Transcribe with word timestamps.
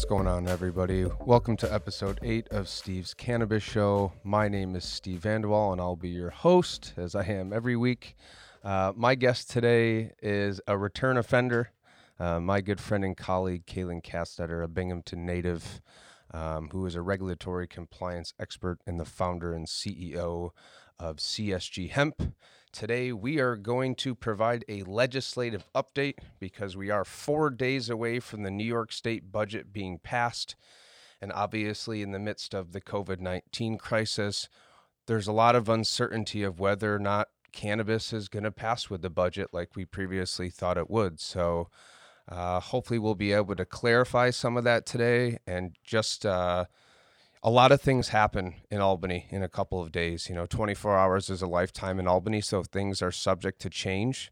What's 0.00 0.08
going 0.08 0.26
on, 0.26 0.48
everybody? 0.48 1.04
Welcome 1.26 1.58
to 1.58 1.70
episode 1.70 2.20
8 2.22 2.48
of 2.48 2.70
Steve's 2.70 3.12
Cannabis 3.12 3.62
Show. 3.62 4.14
My 4.24 4.48
name 4.48 4.74
is 4.74 4.82
Steve 4.82 5.20
Vandewall, 5.20 5.72
and 5.72 5.80
I'll 5.80 5.94
be 5.94 6.08
your 6.08 6.30
host, 6.30 6.94
as 6.96 7.14
I 7.14 7.24
am 7.24 7.52
every 7.52 7.76
week. 7.76 8.16
Uh, 8.64 8.94
my 8.96 9.14
guest 9.14 9.50
today 9.50 10.12
is 10.22 10.58
a 10.66 10.78
return 10.78 11.18
offender, 11.18 11.72
uh, 12.18 12.40
my 12.40 12.62
good 12.62 12.80
friend 12.80 13.04
and 13.04 13.14
colleague, 13.14 13.66
Kaelan 13.66 14.02
Castetter, 14.02 14.64
a 14.64 14.68
Binghamton 14.68 15.26
native, 15.26 15.82
um, 16.30 16.70
who 16.72 16.86
is 16.86 16.94
a 16.94 17.02
regulatory 17.02 17.66
compliance 17.66 18.32
expert 18.40 18.78
and 18.86 18.98
the 18.98 19.04
founder 19.04 19.52
and 19.52 19.66
CEO 19.66 20.52
of 20.98 21.16
CSG 21.16 21.90
Hemp. 21.90 22.32
Today, 22.72 23.10
we 23.10 23.40
are 23.40 23.56
going 23.56 23.96
to 23.96 24.14
provide 24.14 24.64
a 24.68 24.84
legislative 24.84 25.64
update 25.74 26.18
because 26.38 26.76
we 26.76 26.88
are 26.88 27.04
four 27.04 27.50
days 27.50 27.90
away 27.90 28.20
from 28.20 28.44
the 28.44 28.50
New 28.50 28.64
York 28.64 28.92
State 28.92 29.32
budget 29.32 29.72
being 29.72 29.98
passed. 29.98 30.54
And 31.20 31.32
obviously, 31.32 32.00
in 32.00 32.12
the 32.12 32.20
midst 32.20 32.54
of 32.54 32.70
the 32.72 32.80
COVID 32.80 33.18
19 33.18 33.76
crisis, 33.76 34.48
there's 35.06 35.26
a 35.26 35.32
lot 35.32 35.56
of 35.56 35.68
uncertainty 35.68 36.44
of 36.44 36.60
whether 36.60 36.94
or 36.94 37.00
not 37.00 37.28
cannabis 37.52 38.12
is 38.12 38.28
going 38.28 38.44
to 38.44 38.52
pass 38.52 38.88
with 38.88 39.02
the 39.02 39.10
budget 39.10 39.48
like 39.52 39.74
we 39.74 39.84
previously 39.84 40.48
thought 40.48 40.78
it 40.78 40.88
would. 40.88 41.18
So, 41.18 41.68
uh, 42.28 42.60
hopefully, 42.60 43.00
we'll 43.00 43.16
be 43.16 43.32
able 43.32 43.56
to 43.56 43.64
clarify 43.64 44.30
some 44.30 44.56
of 44.56 44.62
that 44.64 44.86
today 44.86 45.38
and 45.44 45.74
just. 45.82 46.24
Uh, 46.24 46.66
a 47.42 47.50
lot 47.50 47.72
of 47.72 47.80
things 47.80 48.08
happen 48.08 48.54
in 48.70 48.80
Albany 48.80 49.26
in 49.30 49.42
a 49.42 49.48
couple 49.48 49.82
of 49.82 49.92
days. 49.92 50.28
You 50.28 50.34
know, 50.34 50.46
24 50.46 50.96
hours 50.96 51.30
is 51.30 51.40
a 51.40 51.46
lifetime 51.46 51.98
in 51.98 52.06
Albany, 52.06 52.40
so 52.40 52.62
things 52.62 53.00
are 53.00 53.12
subject 53.12 53.60
to 53.62 53.70
change. 53.70 54.30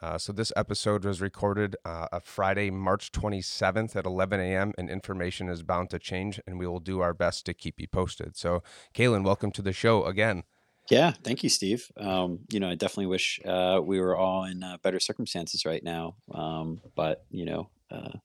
Uh, 0.00 0.16
so 0.16 0.32
this 0.32 0.52
episode 0.56 1.04
was 1.04 1.20
recorded 1.20 1.76
uh, 1.84 2.06
a 2.12 2.20
Friday, 2.20 2.70
March 2.70 3.10
27th 3.10 3.96
at 3.96 4.06
11 4.06 4.40
a.m. 4.40 4.72
and 4.78 4.88
information 4.88 5.48
is 5.48 5.62
bound 5.62 5.90
to 5.90 5.98
change, 5.98 6.40
and 6.46 6.58
we 6.58 6.66
will 6.66 6.80
do 6.80 7.00
our 7.00 7.14
best 7.14 7.44
to 7.46 7.54
keep 7.54 7.80
you 7.80 7.88
posted. 7.88 8.36
So, 8.36 8.62
Kaelan, 8.94 9.24
welcome 9.24 9.50
to 9.52 9.62
the 9.62 9.72
show 9.72 10.04
again. 10.04 10.44
Yeah, 10.88 11.12
thank 11.22 11.42
you, 11.42 11.48
Steve. 11.48 11.90
Um, 11.96 12.40
you 12.50 12.60
know, 12.60 12.70
I 12.70 12.74
definitely 12.74 13.06
wish 13.06 13.40
uh, 13.44 13.80
we 13.84 14.00
were 14.00 14.16
all 14.16 14.44
in 14.44 14.62
uh, 14.62 14.78
better 14.82 15.00
circumstances 15.00 15.66
right 15.66 15.82
now, 15.82 16.14
um, 16.32 16.80
but 16.94 17.24
you 17.30 17.44
know, 17.44 17.68
uh, 17.90 18.18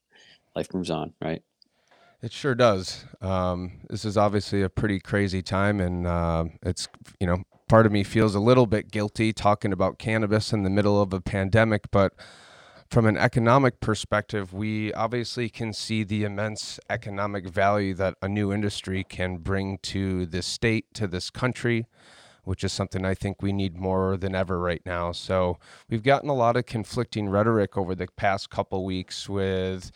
life 0.56 0.74
moves 0.74 0.90
on, 0.90 1.14
right? 1.22 1.42
It 2.24 2.32
sure 2.32 2.56
does. 2.56 3.04
Um, 3.20 3.82
this 3.90 4.06
is 4.06 4.16
obviously 4.16 4.62
a 4.62 4.70
pretty 4.70 5.02
crazy 5.02 5.42
time, 5.42 5.82
and 5.82 6.08
uh, 6.08 6.46
it's 6.62 6.88
you 7.20 7.28
know 7.28 7.44
part 7.68 7.86
of 7.86 7.92
me 7.92 8.06
feels 8.06 8.34
a 8.34 8.40
little 8.40 8.66
bit 8.66 8.92
guilty 8.92 9.34
talking 9.34 9.74
about 9.74 10.00
cannabis 10.00 10.54
in 10.54 10.64
the 10.64 10.70
middle 10.70 11.02
of 11.02 11.12
a 11.12 11.20
pandemic, 11.20 11.92
but 11.92 12.14
from 12.90 13.08
an 13.08 13.18
economic 13.18 13.82
perspective, 13.82 14.54
we 14.54 14.94
obviously 14.94 15.50
can 15.50 15.74
see 15.74 16.06
the 16.06 16.24
immense 16.24 16.80
economic 16.90 17.46
value 17.46 17.94
that 17.96 18.16
a 18.22 18.30
new 18.30 18.54
industry 18.54 19.04
can 19.04 19.40
bring 19.40 19.78
to 19.80 20.26
this 20.26 20.48
state, 20.48 20.94
to 20.94 21.08
this 21.08 21.30
country, 21.30 21.88
which 22.46 22.64
is 22.64 22.72
something 22.72 23.04
I 23.04 23.16
think 23.16 23.42
we 23.42 23.52
need 23.52 23.76
more 23.76 24.16
than 24.16 24.34
ever 24.34 24.60
right 24.60 24.82
now. 24.86 25.12
So 25.12 25.58
we've 25.90 26.04
gotten 26.04 26.30
a 26.30 26.36
lot 26.36 26.56
of 26.56 26.68
conflicting 26.68 27.28
rhetoric 27.28 27.78
over 27.78 27.94
the 27.94 28.08
past 28.16 28.50
couple 28.50 28.86
weeks 28.86 29.28
with 29.28 29.92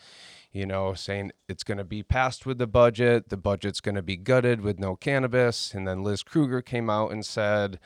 you 0.52 0.66
know, 0.66 0.94
saying 0.94 1.32
it's 1.48 1.62
going 1.62 1.78
to 1.78 1.84
be 1.84 2.02
passed 2.02 2.46
with 2.46 2.58
the 2.58 2.66
budget, 2.66 3.28
the 3.28 3.36
budget's 3.36 3.80
going 3.80 3.94
to 3.94 4.02
be 4.02 4.16
gutted 4.16 4.60
with 4.60 4.78
no 4.78 4.96
cannabis. 4.96 5.74
And 5.74 5.86
then 5.86 6.02
Liz 6.02 6.22
Krueger 6.22 6.62
came 6.62 6.88
out 6.88 7.12
and 7.12 7.24
said, 7.24 7.78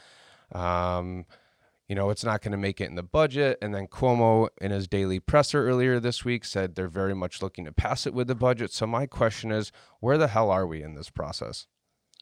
um, 0.52 1.26
you 1.88 1.96
know, 1.96 2.10
it's 2.10 2.24
not 2.24 2.40
going 2.40 2.52
to 2.52 2.58
make 2.58 2.80
it 2.80 2.88
in 2.88 2.94
the 2.94 3.02
budget. 3.02 3.58
And 3.60 3.74
then 3.74 3.88
Cuomo, 3.88 4.48
in 4.60 4.70
his 4.70 4.86
daily 4.86 5.18
presser 5.18 5.68
earlier 5.68 5.98
this 5.98 6.24
week, 6.24 6.44
said 6.44 6.74
they're 6.74 6.88
very 6.88 7.14
much 7.14 7.42
looking 7.42 7.64
to 7.64 7.72
pass 7.72 8.06
it 8.06 8.14
with 8.14 8.28
the 8.28 8.34
budget. 8.34 8.72
So 8.72 8.86
my 8.86 9.06
question 9.06 9.50
is, 9.50 9.72
where 10.00 10.16
the 10.16 10.28
hell 10.28 10.50
are 10.50 10.66
we 10.66 10.82
in 10.82 10.94
this 10.94 11.10
process? 11.10 11.66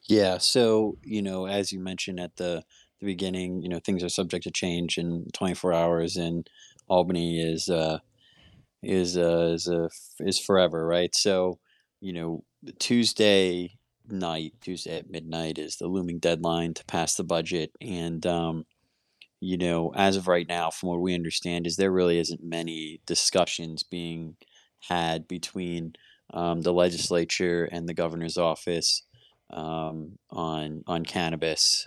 Yeah. 0.09 0.39
So, 0.39 0.97
you 1.05 1.23
know, 1.23 1.47
as 1.47 1.71
you 1.71 1.81
mentioned 1.81 2.19
at 2.19 2.37
the, 2.37 2.65
the 2.99 3.07
beginning, 3.07 3.63
you 3.63 3.69
know, 3.69 3.79
things 3.79 4.03
are 4.03 4.09
subject 4.09 4.45
to 4.45 4.51
change 4.51 4.97
in 4.97 5.27
24 5.35 5.73
hours, 5.73 6.17
and 6.17 6.49
Albany 6.89 7.41
is, 7.41 7.69
uh, 7.69 8.01
is 8.83 9.17
uh, 9.17 9.53
is 9.55 9.69
a 9.69 9.89
is 10.21 10.39
forever, 10.39 10.87
right? 10.87 11.15
So, 11.15 11.59
you 12.01 12.13
know, 12.13 12.45
Tuesday 12.79 13.79
night, 14.09 14.55
Tuesday 14.61 14.99
at 14.99 15.11
midnight 15.11 15.59
is 15.59 15.77
the 15.77 15.89
looming 15.89 16.19
deadline 16.19 16.75
to 16.75 16.85
pass 16.87 17.15
the 17.15 17.25
budget, 17.25 17.73
and 17.81 18.25
um, 18.27 18.65
you 19.41 19.57
know, 19.57 19.93
as 19.97 20.17
of 20.17 20.29
right 20.29 20.47
now, 20.49 20.71
from 20.71 20.91
what 20.91 21.01
we 21.01 21.15
understand, 21.15 21.67
is 21.67 21.77
there 21.77 21.93
really 21.93 22.19
isn't 22.19 22.43
many 22.43 23.01
discussions 23.07 23.83
being 23.83 24.37
had 24.89 25.27
between 25.29 25.95
um, 26.35 26.63
the 26.63 26.73
legislature 26.73 27.65
and 27.73 27.89
the 27.89 27.95
governor's 27.95 28.39
office 28.39 29.03
um, 29.51 30.19
on 30.31 30.83
on 30.87 31.05
cannabis. 31.05 31.87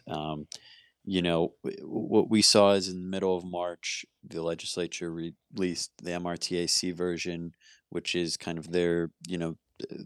You 1.05 1.21
know, 1.21 1.53
what 1.81 2.29
we 2.29 2.41
saw 2.41 2.71
is 2.71 2.87
in 2.87 3.01
the 3.01 3.09
middle 3.09 3.35
of 3.35 3.43
March, 3.43 4.05
the 4.25 4.41
legislature 4.41 5.11
released 5.11 5.91
the 6.01 6.11
MRTAC 6.11 6.93
version, 6.95 7.51
which 7.89 8.15
is 8.15 8.37
kind 8.37 8.57
of 8.57 8.71
their, 8.71 9.11
you 9.27 9.37
know, 9.37 9.57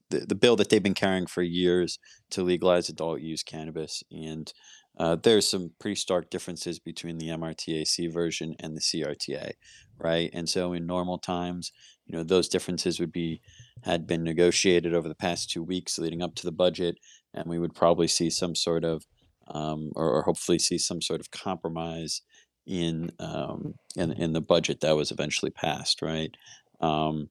the, 0.09 0.19
the 0.19 0.35
bill 0.35 0.55
that 0.55 0.69
they've 0.69 0.81
been 0.81 0.93
carrying 0.93 1.27
for 1.27 1.43
years 1.43 1.99
to 2.31 2.41
legalize 2.41 2.89
adult 2.89 3.21
use 3.21 3.43
cannabis. 3.43 4.03
And 4.11 4.51
uh, 4.97 5.15
there's 5.15 5.47
some 5.47 5.71
pretty 5.79 5.95
stark 5.95 6.29
differences 6.29 6.79
between 6.79 7.17
the 7.17 7.27
MRTAC 7.27 8.11
version 8.11 8.55
and 8.59 8.75
the 8.75 8.81
CRTA, 8.81 9.51
right? 9.99 10.29
And 10.33 10.49
so 10.49 10.73
in 10.73 10.87
normal 10.87 11.19
times, 11.19 11.71
you 12.05 12.17
know, 12.17 12.23
those 12.23 12.49
differences 12.49 12.99
would 12.99 13.11
be 13.11 13.41
had 13.83 14.07
been 14.07 14.23
negotiated 14.23 14.95
over 14.95 15.07
the 15.07 15.15
past 15.15 15.51
two 15.51 15.61
weeks 15.61 15.99
leading 15.99 16.23
up 16.23 16.33
to 16.35 16.45
the 16.45 16.51
budget, 16.51 16.97
and 17.33 17.47
we 17.47 17.59
would 17.59 17.75
probably 17.75 18.07
see 18.07 18.29
some 18.29 18.55
sort 18.55 18.83
of 18.83 19.05
um, 19.49 19.91
or, 19.95 20.11
or, 20.11 20.21
hopefully 20.23 20.59
see 20.59 20.77
some 20.77 21.01
sort 21.01 21.19
of 21.19 21.31
compromise 21.31 22.21
in 22.65 23.11
um, 23.19 23.75
in, 23.95 24.11
in 24.13 24.33
the 24.33 24.41
budget 24.41 24.81
that 24.81 24.95
was 24.95 25.11
eventually 25.11 25.51
passed. 25.51 26.01
Right. 26.01 26.35
Um, 26.81 27.29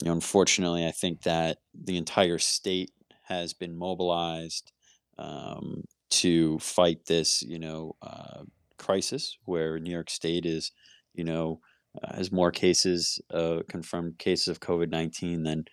you 0.00 0.06
know, 0.06 0.12
unfortunately, 0.12 0.86
I 0.86 0.90
think 0.90 1.22
that 1.22 1.58
the 1.74 1.96
entire 1.96 2.38
state 2.38 2.90
has 3.24 3.52
been 3.52 3.76
mobilized 3.76 4.72
um, 5.18 5.84
to 6.10 6.58
fight 6.58 7.06
this. 7.06 7.42
You 7.42 7.58
know, 7.58 7.96
uh, 8.02 8.42
crisis 8.78 9.38
where 9.44 9.78
New 9.78 9.92
York 9.92 10.10
State 10.10 10.44
is, 10.44 10.72
you 11.14 11.24
know, 11.24 11.60
uh, 12.02 12.16
has 12.16 12.32
more 12.32 12.50
cases, 12.50 13.20
uh, 13.32 13.60
confirmed 13.68 14.18
cases 14.18 14.48
of 14.48 14.60
COVID 14.60 14.90
nineteen 14.90 15.42
than 15.42 15.64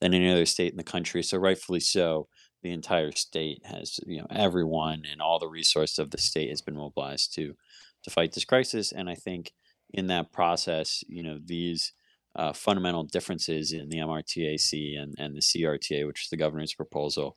than 0.00 0.14
any 0.14 0.30
other 0.30 0.46
state 0.46 0.72
in 0.72 0.76
the 0.76 0.84
country. 0.84 1.22
So 1.22 1.38
rightfully 1.38 1.80
so 1.80 2.28
the 2.66 2.72
entire 2.72 3.12
state 3.12 3.62
has, 3.64 4.00
you 4.06 4.18
know, 4.18 4.26
everyone 4.30 5.04
and 5.10 5.22
all 5.22 5.38
the 5.38 5.48
resources 5.48 5.98
of 5.98 6.10
the 6.10 6.18
state 6.18 6.50
has 6.50 6.60
been 6.60 6.76
mobilized 6.76 7.32
to 7.34 7.54
to 8.02 8.10
fight 8.10 8.32
this 8.32 8.44
crisis. 8.44 8.92
And 8.92 9.08
I 9.08 9.14
think 9.14 9.52
in 9.92 10.08
that 10.08 10.32
process, 10.32 11.04
you 11.08 11.22
know, 11.22 11.38
these 11.44 11.92
uh, 12.34 12.52
fundamental 12.52 13.04
differences 13.04 13.72
in 13.72 13.88
the 13.88 13.98
MRTAC 13.98 15.00
and, 15.00 15.14
and 15.18 15.34
the 15.34 15.40
CRTA, 15.40 16.06
which 16.06 16.24
is 16.24 16.28
the 16.28 16.36
governor's 16.36 16.74
proposal 16.74 17.36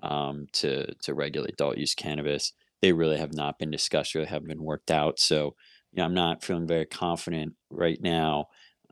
um, 0.00 0.46
to 0.52 0.94
to 1.02 1.14
regulate 1.14 1.54
adult 1.54 1.76
use 1.76 1.94
cannabis, 1.94 2.52
they 2.80 2.92
really 2.92 3.18
have 3.18 3.34
not 3.34 3.58
been 3.58 3.70
discussed, 3.70 4.14
really 4.14 4.26
haven't 4.28 4.48
been 4.48 4.62
worked 4.62 4.92
out. 4.92 5.18
So, 5.18 5.56
you 5.92 5.98
know, 5.98 6.04
I'm 6.04 6.14
not 6.14 6.44
feeling 6.44 6.68
very 6.68 6.86
confident 6.86 7.54
right 7.70 8.00
now 8.00 8.46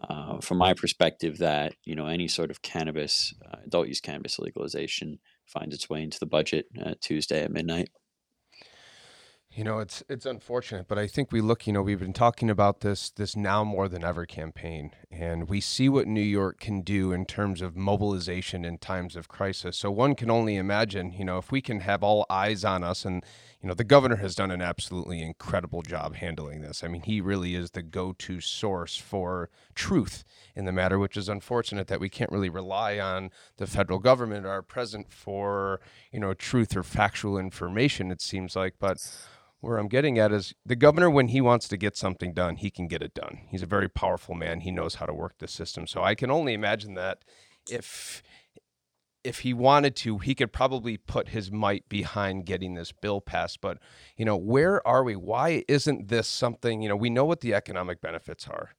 uh, 0.08 0.40
from 0.40 0.58
my 0.58 0.72
perspective 0.74 1.38
that 1.38 1.74
you 1.84 1.94
know 1.94 2.06
any 2.06 2.28
sort 2.28 2.50
of 2.50 2.62
cannabis 2.62 3.34
uh, 3.44 3.58
adult 3.64 3.88
use 3.88 4.00
cannabis 4.00 4.38
legalization 4.38 5.18
finds 5.46 5.74
its 5.74 5.88
way 5.88 6.02
into 6.02 6.18
the 6.18 6.26
budget 6.26 6.66
uh, 6.84 6.94
Tuesday 7.00 7.42
at 7.42 7.52
midnight. 7.52 7.88
You 9.56 9.64
know, 9.64 9.78
it's 9.78 10.02
it's 10.06 10.26
unfortunate, 10.26 10.86
but 10.86 10.98
I 10.98 11.06
think 11.06 11.32
we 11.32 11.40
look. 11.40 11.66
You 11.66 11.72
know, 11.72 11.80
we've 11.80 11.98
been 11.98 12.12
talking 12.12 12.50
about 12.50 12.80
this 12.80 13.08
this 13.08 13.34
now 13.34 13.64
more 13.64 13.88
than 13.88 14.04
ever 14.04 14.26
campaign, 14.26 14.90
and 15.10 15.48
we 15.48 15.62
see 15.62 15.88
what 15.88 16.06
New 16.06 16.20
York 16.20 16.60
can 16.60 16.82
do 16.82 17.10
in 17.10 17.24
terms 17.24 17.62
of 17.62 17.74
mobilization 17.74 18.66
in 18.66 18.76
times 18.76 19.16
of 19.16 19.28
crisis. 19.28 19.78
So 19.78 19.90
one 19.90 20.14
can 20.14 20.30
only 20.30 20.56
imagine. 20.56 21.10
You 21.10 21.24
know, 21.24 21.38
if 21.38 21.50
we 21.50 21.62
can 21.62 21.80
have 21.80 22.02
all 22.02 22.26
eyes 22.28 22.66
on 22.66 22.84
us, 22.84 23.06
and 23.06 23.24
you 23.62 23.68
know, 23.68 23.72
the 23.72 23.82
governor 23.82 24.16
has 24.16 24.34
done 24.34 24.50
an 24.50 24.60
absolutely 24.60 25.22
incredible 25.22 25.80
job 25.80 26.16
handling 26.16 26.60
this. 26.60 26.84
I 26.84 26.88
mean, 26.88 27.00
he 27.00 27.22
really 27.22 27.54
is 27.54 27.70
the 27.70 27.82
go-to 27.82 28.42
source 28.42 28.98
for 28.98 29.48
truth 29.74 30.22
in 30.54 30.66
the 30.66 30.72
matter, 30.72 30.98
which 30.98 31.16
is 31.16 31.30
unfortunate 31.30 31.86
that 31.86 31.98
we 31.98 32.10
can't 32.10 32.30
really 32.30 32.50
rely 32.50 32.98
on 32.98 33.30
the 33.56 33.66
federal 33.66 34.00
government 34.00 34.44
or 34.44 34.50
our 34.50 34.60
president 34.60 35.10
for 35.10 35.80
you 36.12 36.20
know 36.20 36.34
truth 36.34 36.76
or 36.76 36.82
factual 36.82 37.38
information. 37.38 38.10
It 38.10 38.20
seems 38.20 38.54
like, 38.54 38.74
but 38.78 38.98
where 39.60 39.78
I'm 39.78 39.88
getting 39.88 40.18
at 40.18 40.32
is 40.32 40.54
the 40.64 40.76
governor, 40.76 41.10
when 41.10 41.28
he 41.28 41.40
wants 41.40 41.68
to 41.68 41.76
get 41.76 41.96
something 41.96 42.32
done, 42.32 42.56
he 42.56 42.70
can 42.70 42.88
get 42.88 43.02
it 43.02 43.14
done. 43.14 43.40
He's 43.48 43.62
a 43.62 43.66
very 43.66 43.88
powerful 43.88 44.34
man. 44.34 44.60
He 44.60 44.70
knows 44.70 44.96
how 44.96 45.06
to 45.06 45.14
work 45.14 45.34
the 45.38 45.48
system. 45.48 45.86
So 45.86 46.02
I 46.02 46.14
can 46.14 46.30
only 46.30 46.54
imagine 46.54 46.94
that 46.94 47.18
if 47.70 48.22
if 49.24 49.40
he 49.40 49.52
wanted 49.52 49.96
to, 49.96 50.18
he 50.18 50.36
could 50.36 50.52
probably 50.52 50.96
put 50.96 51.30
his 51.30 51.50
might 51.50 51.88
behind 51.88 52.46
getting 52.46 52.74
this 52.74 52.92
bill 52.92 53.20
passed. 53.20 53.60
But 53.60 53.78
you 54.16 54.24
know, 54.24 54.36
where 54.36 54.86
are 54.86 55.02
we? 55.02 55.16
Why 55.16 55.64
isn't 55.66 56.08
this 56.08 56.28
something? 56.28 56.80
You 56.80 56.88
know, 56.88 56.96
we 56.96 57.10
know 57.10 57.24
what 57.24 57.40
the 57.40 57.52
economic 57.52 58.00
benefits 58.00 58.46
are. 58.46 58.70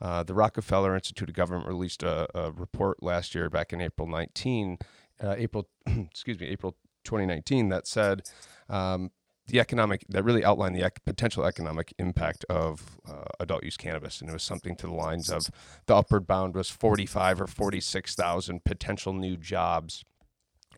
Uh, 0.00 0.22
the 0.22 0.34
Rockefeller 0.34 0.94
Institute 0.94 1.30
of 1.30 1.34
Government 1.34 1.66
released 1.66 2.02
a, 2.02 2.28
a 2.36 2.52
report 2.52 3.02
last 3.02 3.34
year, 3.34 3.48
back 3.48 3.72
in 3.72 3.80
April 3.80 4.06
19, 4.06 4.78
uh, 5.22 5.34
April, 5.38 5.68
excuse 5.86 6.38
me, 6.38 6.48
April 6.48 6.76
2019, 7.04 7.68
that 7.70 7.86
said 7.86 8.28
um, 8.68 9.10
the 9.46 9.60
economic 9.60 10.04
that 10.08 10.24
really 10.24 10.44
outlined 10.44 10.74
the 10.74 10.84
ec- 10.84 11.04
potential 11.04 11.44
economic 11.44 11.92
impact 11.98 12.44
of 12.48 12.98
uh, 13.08 13.24
adult 13.40 13.62
use 13.62 13.76
cannabis, 13.76 14.20
and 14.20 14.30
it 14.30 14.32
was 14.32 14.42
something 14.42 14.74
to 14.76 14.86
the 14.86 14.94
lines 14.94 15.30
of 15.30 15.50
the 15.86 15.94
upward 15.94 16.26
bound 16.26 16.54
was 16.54 16.70
45 16.70 17.42
or 17.42 17.46
46 17.46 18.14
thousand 18.14 18.64
potential 18.64 19.12
new 19.12 19.36
jobs, 19.36 20.04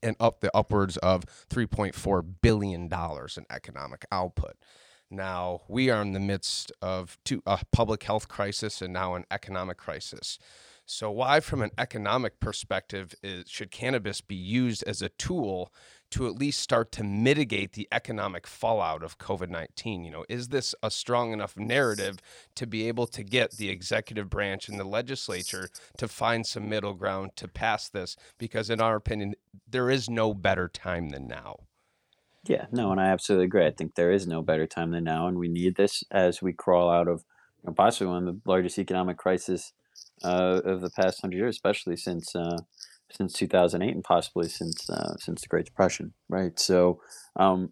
and 0.03 0.17
up 0.19 0.41
the 0.41 0.55
upwards 0.57 0.97
of 0.99 1.25
3.4 1.49 2.25
billion 2.43 2.89
dollars 2.89 3.39
in 3.39 3.47
economic 3.51 4.05
output. 4.11 4.57
Now 5.11 5.63
we 5.69 5.89
are 5.91 6.03
in 6.03 6.13
the 6.13 6.21
midst 6.21 6.73
of 6.83 7.19
two, 7.25 7.43
a 7.47 7.61
public 7.71 8.03
health 8.03 8.27
crisis 8.27 8.83
and 8.83 8.93
now 8.93 9.15
an 9.15 9.25
economic 9.31 9.77
crisis. 9.77 10.39
So, 10.89 11.11
why, 11.11 11.41
from 11.41 11.63
an 11.63 11.73
economic 11.79 12.39
perspective, 12.39 13.13
is, 13.21 13.51
should 13.51 13.73
cannabis 13.73 14.21
be 14.21 14.37
used 14.37 14.85
as 14.85 15.03
a 15.03 15.09
tool 15.09 15.73
to 16.17 16.27
at 16.27 16.39
least 16.39 16.61
start 16.61 16.91
to 16.91 17.05
mitigate 17.05 17.75
the 17.75 17.87
economic 17.93 18.47
fallout 18.47 19.03
of 19.03 19.19
COVID 19.19 19.51
19? 19.51 20.03
You 20.03 20.11
know, 20.11 20.25
is 20.31 20.49
this 20.49 20.75
a 20.83 20.91
strong 20.91 21.35
enough 21.35 21.59
narrative 21.59 22.21
to 22.55 22.67
be 22.67 22.89
able 22.89 23.07
to 23.09 23.23
get 23.23 23.59
the 23.59 23.69
executive 23.69 24.31
branch 24.31 24.67
and 24.71 24.81
the 24.81 24.85
legislature 24.85 25.69
to 25.99 26.09
find 26.09 26.47
some 26.47 26.71
middle 26.71 26.95
ground 26.95 27.33
to 27.37 27.49
pass 27.49 27.91
this? 27.91 28.17
Because, 28.39 28.71
in 28.71 28.81
our 28.81 28.97
opinion, 28.97 29.35
there 29.69 29.91
is 29.91 30.09
no 30.09 30.33
better 30.33 30.69
time 30.69 31.11
than 31.11 31.29
now. 31.29 31.57
Yeah, 32.45 32.65
no, 32.73 32.93
and 32.93 33.01
I 33.01 33.09
absolutely 33.09 33.45
agree. 33.45 33.67
I 33.67 33.73
think 33.73 33.95
there 33.95 34.11
is 34.11 34.27
no 34.27 34.41
better 34.41 34.67
time 34.67 34.93
than 34.93 35.05
now, 35.05 35.27
and 35.27 35.39
we 35.39 35.49
need 35.49 35.77
this 35.77 36.03
as 36.11 36.41
we 36.41 36.55
crawl 36.55 36.89
out 36.89 37.09
of 37.09 37.25
you 37.63 37.67
know, 37.67 37.75
possibly 37.75 38.07
one 38.07 38.27
of 38.27 38.35
the 38.35 38.41
largest 38.51 38.79
economic 38.79 39.19
crises 39.19 39.75
uh, 40.25 40.63
of 40.65 40.81
the 40.81 40.91
past 40.91 41.21
hundred 41.21 41.37
years, 41.37 41.57
especially 41.57 41.97
since 41.97 42.35
uh, 42.35 42.57
since 43.11 43.33
2008 43.35 43.95
and 43.95 44.05
possibly 44.05 44.49
since 44.49 44.89
uh, 44.91 45.17
since 45.19 45.43
the 45.43 45.49
Great 45.49 45.67
Depression, 45.67 46.15
right? 46.29 46.59
So, 46.59 47.01
um, 47.37 47.71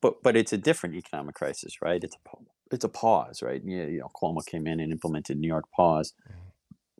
but 0.00 0.22
but 0.22 0.36
it's 0.36 0.52
a 0.52 0.58
different 0.58 0.94
economic 0.94 1.34
crisis, 1.34 1.82
right? 1.82 2.02
It's 2.02 2.16
a 2.16 2.36
it's 2.72 2.84
a 2.84 2.88
pause, 2.88 3.42
right? 3.42 3.62
You, 3.64 3.84
you 3.84 3.98
know, 4.00 4.10
Cuomo 4.14 4.44
came 4.44 4.66
in 4.66 4.80
and 4.80 4.92
implemented 4.92 5.38
New 5.38 5.48
York 5.48 5.64
pause. 5.74 6.14
Mm-hmm. 6.28 6.38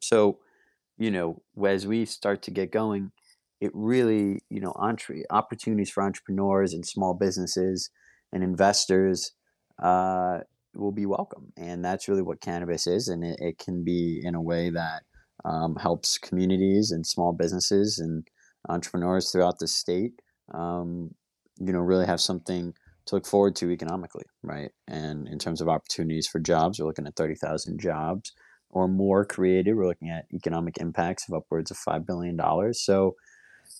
So, 0.03 0.38
you 0.99 1.11
know, 1.11 1.43
as 1.67 1.87
we 1.87 2.05
start 2.05 2.43
to 2.43 2.50
get 2.50 2.73
going, 2.73 3.12
it 3.61 3.70
really, 3.75 4.41
you 4.50 4.61
know, 4.61 4.75
entre- 4.76 5.23
opportunities 5.31 5.91
for 5.91 6.03
entrepreneurs 6.03 6.75
and 6.75 6.85
small 6.85 7.14
businesses 7.14 7.91
and 8.32 8.43
investors 8.43 9.32
uh, 9.82 10.38
will 10.75 10.93
be 10.93 11.06
welcome. 11.06 11.53
And 11.56 11.85
that's 11.85 12.09
really 12.09 12.23
what 12.23 12.41
cannabis 12.41 12.87
is. 12.87 13.09
And 13.09 13.25
it, 13.25 13.38
it 13.41 13.59
can 13.59 13.85
be 13.85 14.20
in 14.23 14.35
a 14.35 14.43
way 14.43 14.70
that 14.70 15.03
um, 15.44 15.77
helps 15.77 16.19
communities 16.19 16.91
and 16.91 17.06
small 17.06 17.33
businesses 17.33 17.99
and 17.99 18.27
entrepreneurs 18.69 19.31
throughout 19.31 19.59
the 19.59 19.67
state, 19.67 20.12
um, 20.55 21.15
you 21.59 21.73
know, 21.73 21.81
really 21.81 22.06
have 22.06 22.21
something 22.21 22.75
to 23.06 23.17
look 23.17 23.27
forward 23.27 23.56
to 23.56 23.71
economically, 23.71 24.25
right? 24.43 24.71
And 24.87 25.27
in 25.29 25.39
terms 25.39 25.61
of 25.61 25.69
opportunities 25.69 26.29
for 26.29 26.39
jobs, 26.39 26.79
we're 26.79 26.87
looking 26.87 27.06
at 27.06 27.17
30,000 27.17 27.81
jobs 27.81 28.33
or 28.71 28.89
more 28.89 29.25
created. 29.25 29.75
We're 29.75 29.89
looking 29.89 30.11
at 30.11 30.27
economic 30.33 30.79
impacts 30.79 31.29
of 31.29 31.35
upwards 31.35 31.71
of 31.71 31.79
$5 31.79 32.06
billion. 32.06 32.38
So, 32.75 33.17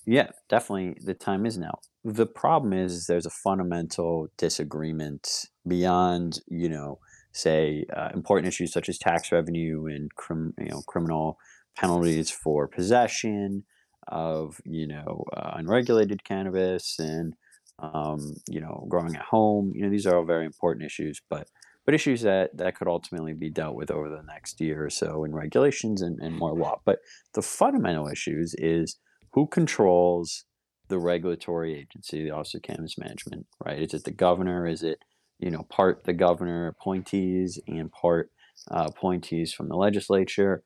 yeah, 0.05 0.31
definitely 0.49 0.97
the 1.05 1.15
time 1.15 1.47
is 1.47 1.57
now. 1.57 1.79
The 2.05 2.27
problem 2.27 2.73
is 2.73 3.07
there's 3.07 3.27
a 3.27 3.31
fundamental 3.31 4.29
disagreement 4.37 5.47
beyond, 5.67 6.41
you 6.49 6.69
know, 6.69 6.99
say 7.33 7.85
uh, 7.95 8.11
important 8.15 8.49
issues 8.49 8.73
such 8.73 8.89
as 8.89 8.99
tax 8.99 9.33
revenue 9.33 9.87
and 9.87 10.15
crim- 10.15 10.55
you 10.59 10.69
know 10.69 10.83
criminal 10.87 11.39
penalties 11.77 12.31
for 12.31 12.69
possession 12.69 13.65
of 14.09 14.61
you 14.65 14.87
know 14.87 15.25
uh, 15.37 15.53
unregulated 15.55 16.25
cannabis 16.25 16.99
and 16.99 17.35
um, 17.79 18.35
you 18.49 18.61
know 18.61 18.87
growing 18.89 19.15
at 19.15 19.23
home. 19.23 19.73
You 19.75 19.85
know 19.85 19.91
these 19.91 20.07
are 20.07 20.17
all 20.17 20.25
very 20.25 20.47
important 20.47 20.85
issues, 20.85 21.21
but 21.29 21.49
but 21.85 21.95
issues 21.95 22.23
that 22.23 22.57
that 22.57 22.77
could 22.77 22.89
ultimately 22.89 23.33
be 23.33 23.51
dealt 23.51 23.75
with 23.75 23.91
over 23.91 24.09
the 24.09 24.23
next 24.23 24.61
year 24.61 24.85
or 24.85 24.91
so 24.91 25.25
in 25.25 25.35
regulations 25.35 26.03
and, 26.03 26.19
and 26.21 26.37
more 26.37 26.55
law. 26.55 26.81
But 26.85 26.99
the 27.35 27.43
fundamental 27.43 28.09
issues 28.09 28.55
is 28.59 28.99
who 29.33 29.47
controls 29.47 30.45
the 30.89 30.99
regulatory 30.99 31.75
agency, 31.75 32.23
the 32.23 32.31
Office 32.31 32.55
of 32.55 32.63
Cannabis 32.63 32.99
Management, 32.99 33.47
right? 33.65 33.81
Is 33.81 33.95
it 33.95 34.05
the 34.05 34.13
governor? 34.13 34.67
Is 34.67 34.83
it, 34.83 34.99
you 35.43 35.51
know, 35.51 35.65
part 35.65 36.05
the 36.05 36.13
governor 36.13 36.69
appointees 36.69 37.59
and 37.67 37.91
part 37.91 38.31
uh, 38.71 38.87
appointees 38.89 39.53
from 39.53 39.69
the 39.69 39.77
legislature? 39.77 40.63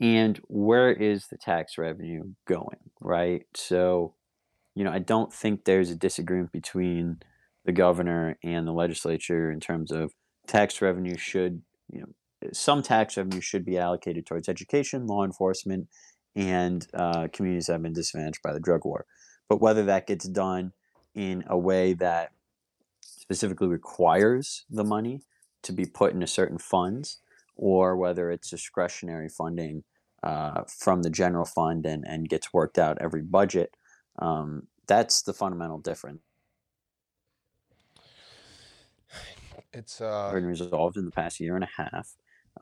And 0.00 0.38
where 0.48 0.92
is 0.92 1.28
the 1.28 1.38
tax 1.38 1.78
revenue 1.78 2.24
going, 2.46 2.90
right? 3.00 3.46
So, 3.54 4.14
you 4.74 4.84
know, 4.84 4.92
I 4.92 4.98
don't 4.98 5.32
think 5.32 5.64
there's 5.64 5.90
a 5.90 5.96
disagreement 5.96 6.52
between 6.52 7.20
the 7.64 7.72
governor 7.72 8.38
and 8.44 8.66
the 8.66 8.72
legislature 8.72 9.50
in 9.50 9.60
terms 9.60 9.90
of 9.90 10.12
tax 10.46 10.80
revenue 10.82 11.16
should, 11.16 11.62
you 11.90 12.00
know, 12.00 12.50
some 12.52 12.82
tax 12.82 13.16
revenue 13.16 13.40
should 13.40 13.64
be 13.64 13.78
allocated 13.78 14.26
towards 14.26 14.48
education, 14.48 15.06
law 15.06 15.24
enforcement, 15.24 15.88
and 16.36 16.86
uh, 16.94 17.28
communities 17.32 17.66
that 17.66 17.74
have 17.74 17.82
been 17.82 17.92
disadvantaged 17.92 18.42
by 18.42 18.52
the 18.52 18.60
drug 18.60 18.84
war. 18.84 19.04
But 19.48 19.60
whether 19.60 19.84
that 19.86 20.06
gets 20.06 20.28
done 20.28 20.72
in 21.14 21.44
a 21.48 21.58
way 21.58 21.94
that 21.94 22.30
specifically 23.28 23.68
requires 23.68 24.64
the 24.70 24.84
money 24.84 25.20
to 25.62 25.70
be 25.70 25.84
put 25.84 26.14
into 26.14 26.26
certain 26.26 26.56
funds, 26.56 27.20
or 27.56 27.94
whether 27.94 28.30
it's 28.30 28.48
discretionary 28.48 29.28
funding 29.28 29.84
uh, 30.22 30.62
from 30.66 31.02
the 31.02 31.10
general 31.10 31.44
fund 31.44 31.84
and, 31.84 32.06
and 32.08 32.30
gets 32.30 32.54
worked 32.54 32.78
out 32.78 32.96
every 33.02 33.20
budget, 33.20 33.76
um, 34.18 34.62
that's 34.86 35.20
the 35.20 35.34
fundamental 35.34 35.78
difference. 35.78 36.22
It's 39.74 40.00
uh... 40.00 40.30
been 40.32 40.46
resolved 40.46 40.96
in 40.96 41.04
the 41.04 41.10
past 41.10 41.38
year 41.38 41.54
and 41.54 41.64
a 41.64 41.82
half 41.82 42.14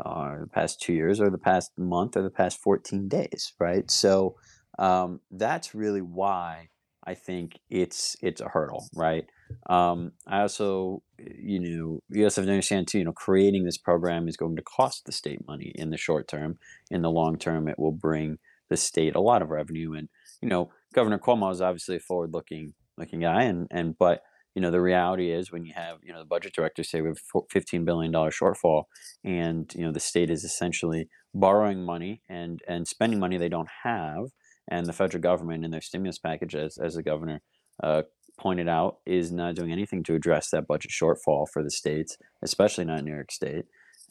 or 0.05 0.41
the 0.41 0.49
past 0.49 0.83
two 0.83 0.95
years 0.95 1.21
or 1.21 1.31
the 1.31 1.39
past 1.39 1.71
month 1.79 2.17
or 2.17 2.23
the 2.23 2.31
past 2.31 2.59
14 2.61 3.07
days, 3.07 3.53
right? 3.61 3.89
So 3.89 4.35
um, 4.81 5.21
that's 5.31 5.77
really 5.77 6.03
why 6.03 6.71
I 7.07 7.15
think 7.15 7.61
it's 7.71 8.17
it's 8.21 8.41
a 8.41 8.49
hurdle, 8.49 8.89
right? 8.97 9.27
Um, 9.69 10.13
I 10.27 10.41
also, 10.41 11.03
you 11.19 11.61
know, 11.61 12.01
you 12.09 12.25
also 12.25 12.41
have 12.41 12.47
to 12.47 12.53
understand 12.53 12.89
too, 12.89 12.99
you 12.99 13.05
know, 13.05 13.13
creating 13.13 13.65
this 13.65 13.79
program 13.79 14.29
is 14.29 14.37
going 14.37 14.57
to 14.57 14.63
cost 14.63 15.05
the 15.07 15.13
state 15.13 15.47
money 15.47 15.73
in 15.75 15.91
the 15.91 15.97
short 15.97 16.29
term. 16.29 16.59
In 16.91 17.03
the 17.03 17.11
long 17.11 17.39
term, 17.39 17.69
it 17.69 17.79
will 17.79 17.93
bring 17.93 18.39
the 18.69 18.77
state 18.77 19.15
a 19.15 19.21
lot 19.21 19.43
of 19.43 19.51
revenue. 19.51 19.95
And 19.95 20.09
you 20.41 20.49
know, 20.49 20.71
Governor 20.95 21.19
Cuomo 21.19 21.53
is 21.53 21.61
obviously 21.61 21.97
a 21.97 22.01
forward-looking 22.01 22.75
looking 22.99 23.21
guy, 23.21 23.43
and 23.45 23.67
and 23.71 23.97
but 23.99 24.23
you 24.57 24.63
know 24.63 24.71
the 24.71 24.81
reality 24.81 25.31
is 25.31 25.53
when 25.53 25.65
you 25.65 25.73
have 25.75 25.99
you 26.03 26.13
know 26.13 26.19
the 26.19 26.25
budget 26.25 26.55
director 26.55 26.83
say 26.83 27.01
we 27.01 27.09
have 27.09 27.43
15 27.51 27.85
billion 27.85 28.11
dollar 28.11 28.31
shortfall 28.31 28.85
and 29.23 29.73
you 29.77 29.85
know 29.85 29.93
the 29.93 30.01
state 30.01 30.31
is 30.31 30.43
essentially 30.43 31.09
borrowing 31.35 31.85
money 31.85 32.23
and 32.29 32.61
and 32.67 32.89
spending 32.89 33.21
money 33.21 33.37
they 33.37 33.51
don't 33.51 33.69
have 33.85 34.25
and 34.69 34.87
the 34.87 34.93
federal 34.93 35.21
government 35.21 35.65
in 35.65 35.71
their 35.71 35.83
stimulus 35.83 36.19
package 36.19 36.55
as, 36.55 36.79
as 36.79 36.95
the 36.95 37.03
governor 37.03 37.43
uh, 37.83 38.03
pointed 38.39 38.69
out 38.69 38.99
is 39.07 39.33
not 39.33 39.55
doing 39.55 39.73
anything 39.73 40.03
to 40.03 40.15
address 40.15 40.51
that 40.51 40.67
budget 40.67 40.91
shortfall 40.91 41.47
for 41.51 41.63
the 41.63 41.71
states 41.71 42.19
especially 42.43 42.85
not 42.85 43.03
new 43.05 43.15
york 43.15 43.33
state 43.33 43.65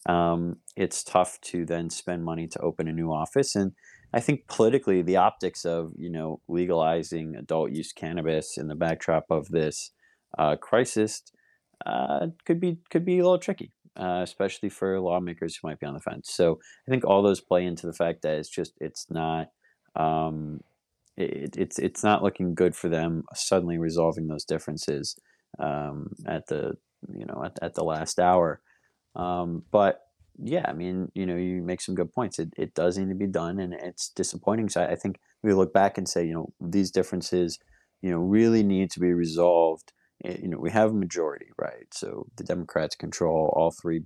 um, 0.07 0.57
it's 0.75 1.03
tough 1.03 1.39
to 1.41 1.65
then 1.65 1.89
spend 1.89 2.24
money 2.24 2.48
to 2.48 2.60
open 2.60 2.88
a 2.88 2.93
new 2.93 3.12
office 3.12 3.55
and 3.55 3.74
I 4.15 4.22
think 4.22 4.48
politically, 4.48 5.01
the 5.01 5.17
optics 5.17 5.65
of 5.65 5.91
you 5.98 6.10
know 6.10 6.39
legalizing 6.48 7.36
adult 7.36 7.72
use 7.72 7.91
cannabis 7.91 8.57
in 8.57 8.67
the 8.67 8.75
backdrop 8.75 9.25
of 9.29 9.50
this 9.50 9.91
uh, 10.38 10.55
crisis 10.55 11.22
uh, 11.86 12.27
could 12.45 12.62
be 12.62 12.77
could 12.89 13.03
be 13.03 13.19
a 13.19 13.24
little 13.24 13.38
tricky, 13.38 13.74
uh, 14.00 14.22
especially 14.24 14.69
for 14.69 15.01
lawmakers 15.01 15.57
who 15.57 15.67
might 15.67 15.81
be 15.81 15.86
on 15.86 15.93
the 15.93 16.00
fence. 16.00 16.31
So 16.31 16.60
I 16.88 16.91
think 16.91 17.03
all 17.03 17.24
those 17.24 17.41
play 17.41 17.65
into 17.65 17.88
the 17.88 17.93
fact 17.93 18.22
that 18.22 18.38
it's 18.38 18.48
just 18.48 18.72
it's 18.79 19.07
not 19.10 19.50
um, 19.98 20.62
it, 21.17 21.55
it's 21.57 21.79
it's 21.79 22.03
not 22.03 22.24
looking 22.24 22.55
good 22.55 22.75
for 22.75 22.89
them 22.89 23.24
suddenly 23.34 23.77
resolving 23.77 24.27
those 24.27 24.45
differences 24.45 25.15
um, 25.60 26.12
at 26.27 26.48
the 26.48 26.74
you 27.13 27.25
know 27.25 27.43
at, 27.45 27.57
at 27.62 27.75
the 27.75 27.84
last 27.84 28.19
hour. 28.19 28.62
Um, 29.15 29.63
but 29.72 30.01
yeah, 30.38 30.65
I 30.67 30.74
mean, 30.74 31.12
you 31.15 31.25
know, 31.25 31.38
you 31.38 31.62
make 31.62 31.79
some 31.79 31.95
good 31.95 32.12
points. 32.12 32.39
It, 32.39 32.50
it 32.57 32.74
does 32.74 32.98
need 32.98 33.10
to 33.10 33.15
be 33.15 33.27
done, 33.27 33.60
and 33.60 33.74
it's 33.74 34.10
disappointing. 34.10 34.69
So 34.69 34.84
I 34.84 34.95
think 34.95 35.17
we 35.43 35.53
look 35.53 35.74
back 35.74 35.98
and 35.98 36.07
say, 36.10 36.25
you 36.25 36.34
know, 36.34 36.53
these 36.60 36.91
differences, 36.91 37.57
you 38.01 38.12
know, 38.12 38.17
really 38.17 38.63
need 38.63 38.91
to 38.91 39.00
be 39.00 39.13
resolved 39.13 39.93
Eh, 40.24 40.38
you 40.41 40.48
know, 40.48 40.57
we 40.57 40.72
have 40.72 40.91
a 40.91 40.93
majority, 40.93 41.48
right? 41.57 41.88
So 41.93 42.27
the 42.38 42.43
Democrats 42.43 42.95
control 42.95 43.51
all 43.55 43.72
three 43.72 44.03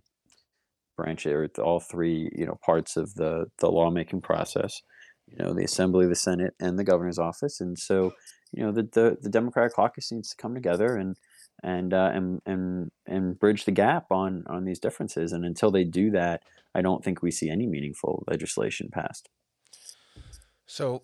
branches, 0.97 1.31
or 1.31 1.49
all 1.63 1.79
three, 1.79 2.29
you 2.35 2.45
know, 2.45 2.57
parts 2.65 2.97
of 2.97 3.15
the 3.15 3.45
the 3.59 3.69
lawmaking 3.71 4.21
process. 4.21 4.81
You 5.29 5.43
know, 5.43 5.53
the 5.53 5.63
Assembly, 5.63 6.07
the 6.07 6.15
Senate, 6.15 6.55
and 6.59 6.77
the 6.77 6.83
governor's 6.83 7.19
office. 7.19 7.61
And 7.61 7.77
so, 7.77 8.13
you 8.51 8.63
know, 8.63 8.71
the 8.71 8.83
the, 8.83 9.17
the 9.21 9.29
Democratic 9.29 9.73
caucus 9.73 10.11
needs 10.11 10.29
to 10.29 10.37
come 10.37 10.53
together 10.53 10.95
and 10.95 11.15
and 11.63 11.93
uh, 11.93 12.11
and 12.13 12.41
and 12.45 12.91
and 13.05 13.39
bridge 13.39 13.65
the 13.65 13.71
gap 13.71 14.11
on 14.11 14.43
on 14.47 14.65
these 14.65 14.79
differences. 14.79 15.31
And 15.31 15.45
until 15.45 15.71
they 15.71 15.83
do 15.83 16.11
that, 16.11 16.43
I 16.73 16.81
don't 16.81 17.03
think 17.03 17.21
we 17.21 17.31
see 17.31 17.49
any 17.49 17.67
meaningful 17.67 18.23
legislation 18.27 18.89
passed. 18.91 19.29
So 20.65 21.01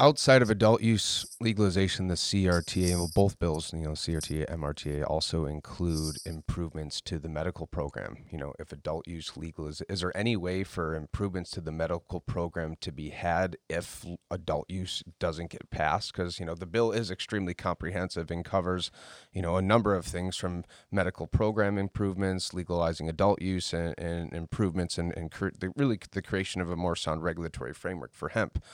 outside 0.00 0.40
of 0.40 0.48
adult 0.48 0.82
use 0.82 1.26
legalization, 1.40 2.08
the 2.08 2.14
CRTA, 2.14 2.92
well, 2.92 3.10
both 3.14 3.38
bills, 3.38 3.72
you 3.74 3.82
know, 3.82 3.90
CRTA, 3.90 4.50
MRTA, 4.50 5.04
also 5.06 5.44
include 5.44 6.16
improvements 6.24 7.02
to 7.02 7.18
the 7.18 7.28
medical 7.28 7.66
program. 7.66 8.16
You 8.30 8.38
know, 8.38 8.54
if 8.58 8.72
adult 8.72 9.06
use 9.06 9.36
legalization, 9.36 9.86
is, 9.90 10.00
there 10.00 10.16
any 10.16 10.36
way 10.36 10.64
for 10.64 10.94
improvements 10.94 11.50
to 11.50 11.60
the 11.60 11.70
medical 11.70 12.20
program 12.20 12.76
to 12.80 12.90
be 12.90 13.10
had 13.10 13.58
if 13.68 14.06
adult 14.30 14.70
use 14.70 15.02
doesn't 15.18 15.50
get 15.50 15.68
passed? 15.70 16.12
Because 16.12 16.40
you 16.40 16.46
know, 16.46 16.54
the 16.54 16.66
bill 16.66 16.92
is 16.92 17.10
extremely 17.10 17.52
comprehensive 17.52 18.30
and 18.30 18.42
covers, 18.42 18.90
you 19.32 19.42
know, 19.42 19.56
a 19.56 19.62
number 19.62 19.94
of 19.94 20.06
things 20.06 20.34
from 20.34 20.64
medical 20.90 21.26
program 21.26 21.76
improvements, 21.76 22.54
legalizing 22.54 23.08
adult 23.10 23.42
use, 23.42 23.74
and, 23.74 23.94
and 23.98 24.32
improvements, 24.32 24.96
and, 24.96 25.14
and 25.14 25.30
cre- 25.30 25.48
the, 25.58 25.70
really 25.76 25.98
the 26.12 26.22
creation 26.22 26.62
of 26.62 26.70
a 26.70 26.76
more 26.76 26.96
sound 26.96 27.22
regulatory 27.22 27.74
framework 27.74 28.14
for 28.14 28.30
hemp 28.30 28.64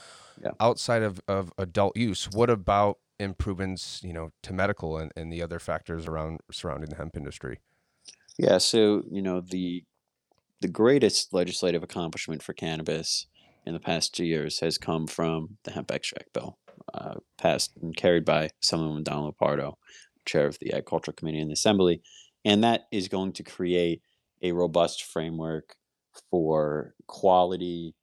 Yeah. 0.43 0.51
outside 0.59 1.03
of, 1.03 1.19
of 1.27 1.51
adult 1.57 1.97
use, 1.97 2.29
what 2.31 2.49
about 2.49 2.97
improvements, 3.19 4.01
you 4.03 4.13
know, 4.13 4.31
to 4.43 4.53
medical 4.53 4.97
and, 4.97 5.11
and 5.15 5.31
the 5.31 5.41
other 5.41 5.59
factors 5.59 6.07
around 6.07 6.41
surrounding 6.51 6.89
the 6.89 6.95
hemp 6.95 7.17
industry? 7.17 7.59
Yeah, 8.37 8.59
so 8.59 9.03
you 9.09 9.21
know 9.21 9.41
the 9.41 9.83
the 10.61 10.67
greatest 10.67 11.33
legislative 11.33 11.83
accomplishment 11.83 12.43
for 12.43 12.53
cannabis 12.53 13.27
in 13.65 13.73
the 13.73 13.79
past 13.79 14.15
two 14.15 14.25
years 14.25 14.59
has 14.59 14.77
come 14.77 15.07
from 15.07 15.57
the 15.63 15.71
hemp 15.71 15.91
extract 15.91 16.33
bill, 16.33 16.57
uh, 16.93 17.15
passed 17.37 17.71
and 17.81 17.95
carried 17.95 18.25
by 18.25 18.49
someone 18.61 19.03
Don 19.03 19.31
Lupardo, 19.31 19.73
chair 20.25 20.47
of 20.47 20.57
the 20.59 20.71
Agricultural 20.71 21.15
Committee 21.15 21.39
in 21.39 21.47
the 21.47 21.53
Assembly, 21.53 22.01
and 22.45 22.63
that 22.63 22.87
is 22.91 23.07
going 23.07 23.33
to 23.33 23.43
create 23.43 24.01
a 24.41 24.51
robust 24.51 25.03
framework 25.03 25.75
for 26.29 26.93
quality 27.07 27.95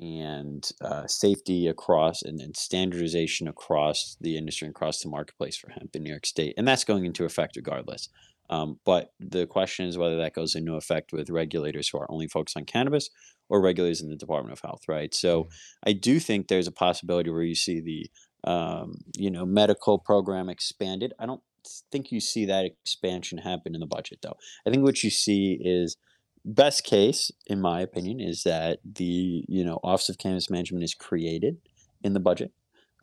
and 0.00 0.68
uh, 0.80 1.06
safety 1.06 1.66
across 1.66 2.22
and, 2.22 2.40
and 2.40 2.56
standardization 2.56 3.46
across 3.46 4.16
the 4.20 4.36
industry 4.36 4.66
and 4.66 4.74
across 4.74 5.00
the 5.00 5.08
marketplace 5.08 5.56
for 5.56 5.70
hemp 5.70 5.94
in 5.94 6.02
New 6.02 6.10
York 6.10 6.26
State, 6.26 6.54
and 6.56 6.66
that's 6.66 6.84
going 6.84 7.04
into 7.04 7.24
effect 7.24 7.56
regardless. 7.56 8.08
Um, 8.50 8.80
but 8.84 9.12
the 9.18 9.46
question 9.46 9.86
is 9.86 9.96
whether 9.96 10.18
that 10.18 10.34
goes 10.34 10.54
into 10.54 10.74
effect 10.74 11.12
with 11.12 11.30
regulators 11.30 11.88
who 11.88 11.98
are 11.98 12.10
only 12.10 12.28
focused 12.28 12.56
on 12.56 12.64
cannabis 12.64 13.08
or 13.48 13.62
regulators 13.62 14.02
in 14.02 14.10
the 14.10 14.16
Department 14.16 14.52
of 14.52 14.60
Health, 14.60 14.82
right? 14.88 15.14
So 15.14 15.48
I 15.86 15.92
do 15.92 16.18
think 16.18 16.48
there's 16.48 16.66
a 16.66 16.72
possibility 16.72 17.30
where 17.30 17.42
you 17.42 17.54
see 17.54 17.80
the 17.80 18.10
um, 18.50 18.96
you 19.16 19.30
know 19.30 19.46
medical 19.46 19.98
program 19.98 20.48
expanded. 20.48 21.12
I 21.18 21.26
don't 21.26 21.42
think 21.90 22.10
you 22.10 22.20
see 22.20 22.44
that 22.46 22.64
expansion 22.64 23.38
happen 23.38 23.74
in 23.74 23.80
the 23.80 23.86
budget 23.86 24.18
though. 24.22 24.36
I 24.66 24.70
think 24.70 24.82
what 24.82 25.02
you 25.02 25.10
see 25.10 25.58
is 25.62 25.96
best 26.44 26.84
case, 26.84 27.30
in 27.46 27.60
my 27.60 27.80
opinion, 27.80 28.20
is 28.20 28.42
that 28.44 28.80
the 28.84 29.44
you 29.48 29.64
know 29.64 29.78
Office 29.82 30.08
of 30.08 30.18
Cannabis 30.18 30.50
Management 30.50 30.84
is 30.84 30.94
created 30.94 31.58
in 32.02 32.12
the 32.12 32.20
budget 32.20 32.52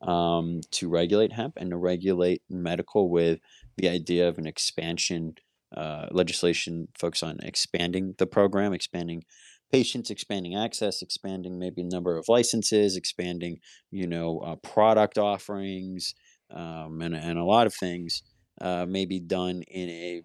um, 0.02 0.62
to 0.72 0.90
regulate 0.90 1.34
hemp 1.34 1.56
and 1.58 1.72
to 1.72 1.78
regulate 1.78 2.42
medical 2.50 3.10
with 3.10 3.40
the 3.78 3.90
idea 3.90 4.28
of 4.28 4.38
an 4.38 4.46
expansion 4.46 5.36
uh, 5.76 6.08
legislation 6.12 6.88
focus 6.98 7.24
on 7.24 7.40
expanding 7.44 8.16
the 8.18 8.26
program, 8.26 8.74
expanding 8.74 9.24
patients, 9.72 10.10
expanding 10.10 10.56
access, 10.56 11.02
expanding 11.02 11.60
maybe 11.60 11.84
number 11.84 12.18
of 12.18 12.28
licenses, 12.28 12.98
expanding 12.98 13.60
you 13.92 14.08
know 14.08 14.40
uh, 14.40 14.56
product 14.56 15.18
offerings, 15.18 16.16
um, 16.52 17.02
and 17.02 17.16
and 17.16 17.38
a 17.38 17.44
lot 17.44 17.68
of 17.68 17.74
things 17.74 18.24
uh, 18.62 18.86
may 18.88 19.06
be 19.06 19.20
done 19.20 19.62
in 19.64 19.90
a 19.90 20.22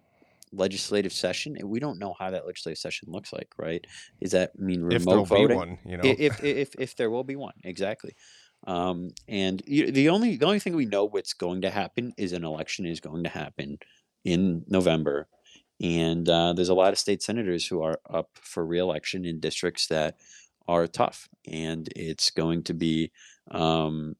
legislative 0.55 1.13
session, 1.13 1.55
and 1.57 1.69
we 1.69 1.79
don't 1.79 1.99
know 1.99 2.15
how 2.17 2.31
that 2.31 2.45
legislative 2.45 2.77
session 2.79 3.09
looks 3.11 3.31
like, 3.33 3.49
right? 3.57 3.85
Does 4.21 4.31
that 4.31 4.57
mean 4.57 4.91
If 4.91 5.03
there'll 5.05 5.25
remote 5.25 5.29
be 5.29 5.41
voting? 5.43 5.57
one, 5.57 5.77
you 5.85 5.97
know, 5.97 6.03
I- 6.03 6.15
If 6.19 6.43
if 6.43 6.75
if 6.79 6.95
there 6.95 7.09
will 7.09 7.23
be 7.23 7.35
one, 7.35 7.53
exactly. 7.63 8.15
Um, 8.67 9.09
and 9.27 9.61
you, 9.67 9.91
the 9.91 10.09
only 10.09 10.37
the 10.37 10.45
only 10.45 10.59
thing 10.59 10.75
we 10.75 10.85
know 10.85 11.05
what's 11.05 11.33
going 11.33 11.61
to 11.61 11.69
happen 11.69 12.13
is 12.17 12.33
an 12.33 12.43
election 12.43 12.85
is 12.85 12.99
going 12.99 13.23
to 13.23 13.29
happen 13.29 13.77
in 14.23 14.63
November, 14.67 15.27
and 15.81 16.27
uh, 16.27 16.53
there's 16.53 16.69
a 16.69 16.73
lot 16.73 16.91
of 16.93 16.99
state 16.99 17.21
senators 17.21 17.67
who 17.67 17.81
are 17.83 17.99
up 18.09 18.29
for 18.33 18.65
reelection 18.65 19.25
in 19.25 19.39
districts 19.39 19.87
that 19.87 20.17
are 20.67 20.87
tough, 20.87 21.29
and 21.47 21.89
it's 21.95 22.31
going 22.31 22.63
to 22.63 22.73
be. 22.73 23.11
Um, 23.51 24.15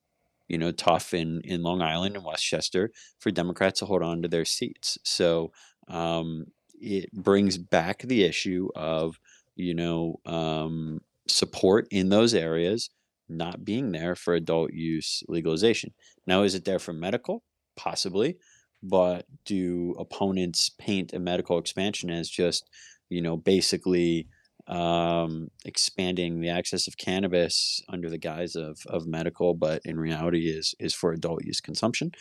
you 0.48 0.60
know, 0.60 0.72
tough 0.72 1.16
in, 1.16 1.42
in 1.42 1.64
Long 1.64 1.82
Island 1.82 2.16
and 2.16 2.24
Westchester 2.24 2.92
for 3.18 3.32
Democrats 3.32 3.80
to 3.80 3.88
hold 3.88 4.04
on 4.04 4.22
to 4.22 4.28
their 4.28 4.46
seats. 4.46 4.96
So 5.04 5.52
um, 5.88 6.46
it 6.80 7.12
brings 7.12 7.58
back 7.58 8.02
the 8.02 8.24
issue 8.24 8.70
of, 8.76 9.20
you 9.56 9.74
know, 9.74 10.20
um, 10.26 11.02
support 11.28 11.88
in 11.92 12.10
those 12.10 12.34
areas 12.34 12.90
not 13.28 13.66
being 13.66 13.92
there 13.92 14.16
for 14.16 14.34
adult 14.34 14.72
use 14.74 15.24
legalization. 15.28 15.94
Now, 16.28 16.44
is 16.44 16.54
it 16.54 16.66
there 16.66 16.80
for 16.80 16.94
medical? 16.94 17.44
Possibly. 17.76 18.38
But 18.84 19.26
do 19.46 19.96
opponents 19.98 20.70
paint 20.78 21.14
a 21.14 21.20
medical 21.20 21.58
expansion 21.58 22.12
as 22.12 22.30
just, 22.30 22.70
you 23.10 23.22
know, 23.22 23.36
basically 23.36 24.28
um, 24.68 25.50
expanding 25.64 26.40
the 26.40 26.50
access 26.50 26.88
of 26.88 26.98
cannabis 26.98 27.82
under 27.90 28.10
the 28.10 28.18
guise 28.18 28.56
of, 28.56 28.80
of 28.88 29.08
medical, 29.08 29.54
but 29.54 29.82
in 29.86 30.00
reality 30.00 30.50
is 30.50 30.76
is 30.80 30.94
for 30.94 31.14
adult 31.14 31.44
use 31.46 31.62
consumption. 31.62 32.12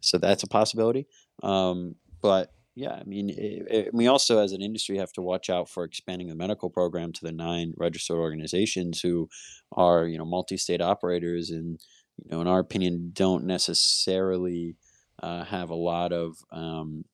So 0.00 0.18
that's 0.18 0.42
a 0.42 0.48
possibility. 0.48 1.06
Um, 1.42 1.96
but 2.20 2.52
yeah, 2.74 2.92
I 2.92 3.04
mean, 3.04 3.28
it, 3.30 3.66
it, 3.70 3.94
we 3.94 4.06
also 4.06 4.38
as 4.38 4.52
an 4.52 4.62
industry 4.62 4.96
have 4.96 5.12
to 5.12 5.22
watch 5.22 5.50
out 5.50 5.68
for 5.68 5.84
expanding 5.84 6.28
the 6.28 6.34
medical 6.34 6.70
program 6.70 7.12
to 7.12 7.24
the 7.24 7.32
nine 7.32 7.74
registered 7.76 8.16
organizations 8.16 9.00
who 9.00 9.28
are 9.72 10.06
you 10.06 10.16
know 10.18 10.24
multi-state 10.24 10.80
operators 10.80 11.50
and 11.50 11.78
you 12.24 12.30
know 12.30 12.40
in 12.40 12.46
our 12.48 12.60
opinion 12.60 13.10
don't 13.12 13.44
necessarily 13.44 14.76
uh, 15.22 15.44
have 15.44 15.68
a 15.70 15.74
lot 15.74 16.12
of 16.12 16.36
um, 16.50 17.04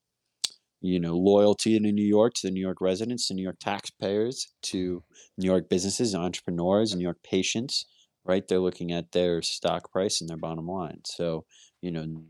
you 0.81 1.01
know 1.01 1.17
loyalty 1.17 1.79
to 1.79 1.93
New 1.93 2.05
York, 2.07 2.35
to 2.35 2.47
the 2.47 2.53
New 2.53 2.61
York 2.61 2.81
residents, 2.81 3.29
to 3.29 3.35
New 3.35 3.43
York 3.43 3.59
taxpayers, 3.61 4.49
to 4.63 5.03
New 5.39 5.47
York 5.47 5.69
businesses, 5.69 6.15
entrepreneurs, 6.15 6.95
New 6.95 7.03
York 7.03 7.19
patients. 7.25 7.87
Right, 8.25 8.47
they're 8.47 8.59
looking 8.61 8.93
at 8.93 9.13
their 9.13 9.41
stock 9.43 9.91
price 9.91 10.21
and 10.21 10.29
their 10.29 10.37
bottom 10.37 10.69
line. 10.69 11.01
So 11.05 11.47
you 11.83 11.91
know, 11.91 12.23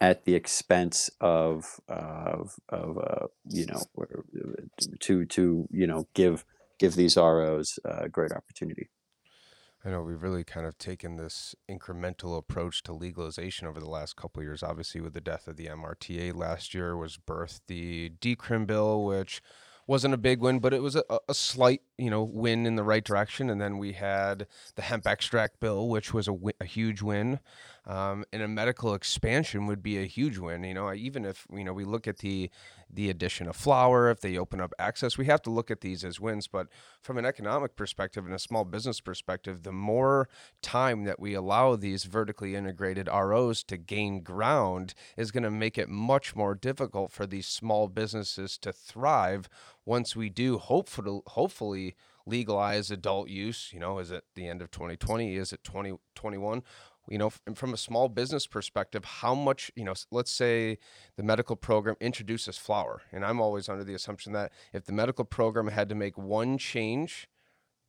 at 0.00 0.24
the 0.24 0.34
expense 0.34 1.10
of 1.20 1.80
of 1.88 2.56
of 2.68 2.98
uh, 2.98 3.26
you 3.48 3.66
know 3.66 3.82
to 5.00 5.24
to 5.26 5.68
you 5.70 5.86
know 5.86 6.06
give 6.14 6.44
give 6.78 6.94
these 6.94 7.16
ROs 7.16 7.78
a 7.84 8.08
great 8.08 8.32
opportunity. 8.32 8.90
I 9.86 9.90
know 9.90 10.00
we've 10.00 10.22
really 10.22 10.44
kind 10.44 10.66
of 10.66 10.78
taken 10.78 11.16
this 11.16 11.54
incremental 11.70 12.38
approach 12.38 12.82
to 12.84 12.94
legalization 12.94 13.66
over 13.66 13.80
the 13.80 13.88
last 13.88 14.16
couple 14.16 14.42
years. 14.42 14.62
Obviously, 14.62 15.02
with 15.02 15.12
the 15.12 15.20
death 15.20 15.46
of 15.46 15.56
the 15.56 15.66
MRTA 15.66 16.34
last 16.34 16.72
year, 16.72 16.96
was 16.96 17.18
birthed 17.18 17.60
the 17.68 18.12
decrim 18.20 18.66
bill, 18.66 19.04
which 19.04 19.42
wasn't 19.86 20.14
a 20.14 20.18
big 20.18 20.40
win, 20.40 20.58
but 20.58 20.72
it 20.72 20.82
was 20.82 20.96
a, 20.96 21.04
a 21.28 21.34
slight, 21.34 21.82
you 21.98 22.10
know, 22.10 22.22
win 22.22 22.66
in 22.66 22.76
the 22.76 22.82
right 22.82 23.04
direction. 23.04 23.50
And 23.50 23.60
then 23.60 23.78
we 23.78 23.92
had 23.92 24.46
the 24.76 24.82
hemp 24.82 25.06
extract 25.06 25.60
bill, 25.60 25.88
which 25.88 26.14
was 26.14 26.28
a, 26.28 26.36
a 26.60 26.64
huge 26.64 27.02
win. 27.02 27.40
Um, 27.86 28.24
and 28.32 28.42
a 28.42 28.48
medical 28.48 28.94
expansion 28.94 29.66
would 29.66 29.82
be 29.82 29.98
a 29.98 30.06
huge 30.06 30.38
win. 30.38 30.64
You 30.64 30.74
know, 30.74 30.92
even 30.92 31.24
if 31.26 31.46
you 31.52 31.64
know 31.64 31.74
we 31.74 31.84
look 31.84 32.08
at 32.08 32.18
the 32.18 32.50
the 32.94 33.10
addition 33.10 33.48
of 33.48 33.56
flower, 33.56 34.10
if 34.10 34.20
they 34.20 34.38
open 34.38 34.60
up 34.60 34.72
access, 34.78 35.18
we 35.18 35.26
have 35.26 35.42
to 35.42 35.50
look 35.50 35.70
at 35.70 35.80
these 35.80 36.04
as 36.04 36.20
wins. 36.20 36.46
But 36.46 36.68
from 37.00 37.18
an 37.18 37.26
economic 37.26 37.76
perspective 37.76 38.24
and 38.24 38.34
a 38.34 38.38
small 38.38 38.64
business 38.64 39.00
perspective, 39.00 39.62
the 39.62 39.72
more 39.72 40.28
time 40.62 41.04
that 41.04 41.20
we 41.20 41.34
allow 41.34 41.76
these 41.76 42.04
vertically 42.04 42.54
integrated 42.54 43.08
ROs 43.08 43.62
to 43.64 43.76
gain 43.76 44.20
ground 44.20 44.94
is 45.16 45.30
going 45.30 45.42
to 45.42 45.50
make 45.50 45.78
it 45.78 45.88
much 45.88 46.36
more 46.36 46.54
difficult 46.54 47.12
for 47.12 47.26
these 47.26 47.46
small 47.46 47.88
businesses 47.88 48.58
to 48.58 48.72
thrive 48.72 49.48
once 49.84 50.16
we 50.16 50.28
do 50.28 50.58
hopefully 50.58 51.20
hopefully 51.28 51.94
legalize 52.26 52.90
adult 52.90 53.28
use. 53.28 53.70
You 53.72 53.80
know 53.80 53.98
is 53.98 54.10
it 54.10 54.24
the 54.34 54.46
end 54.46 54.62
of 54.62 54.70
2020 54.70 55.36
is 55.36 55.52
it 55.52 55.62
2021 55.64 56.62
you 57.08 57.18
know 57.18 57.30
from 57.54 57.74
a 57.74 57.76
small 57.76 58.08
business 58.08 58.46
perspective 58.46 59.04
how 59.04 59.34
much 59.34 59.70
you 59.76 59.84
know 59.84 59.94
let's 60.10 60.30
say 60.30 60.78
the 61.16 61.22
medical 61.22 61.56
program 61.56 61.96
introduces 62.00 62.56
flower 62.56 63.02
and 63.12 63.24
i'm 63.24 63.40
always 63.40 63.68
under 63.68 63.84
the 63.84 63.94
assumption 63.94 64.32
that 64.32 64.52
if 64.72 64.84
the 64.84 64.92
medical 64.92 65.24
program 65.24 65.68
had 65.68 65.88
to 65.88 65.94
make 65.94 66.16
one 66.16 66.56
change 66.58 67.28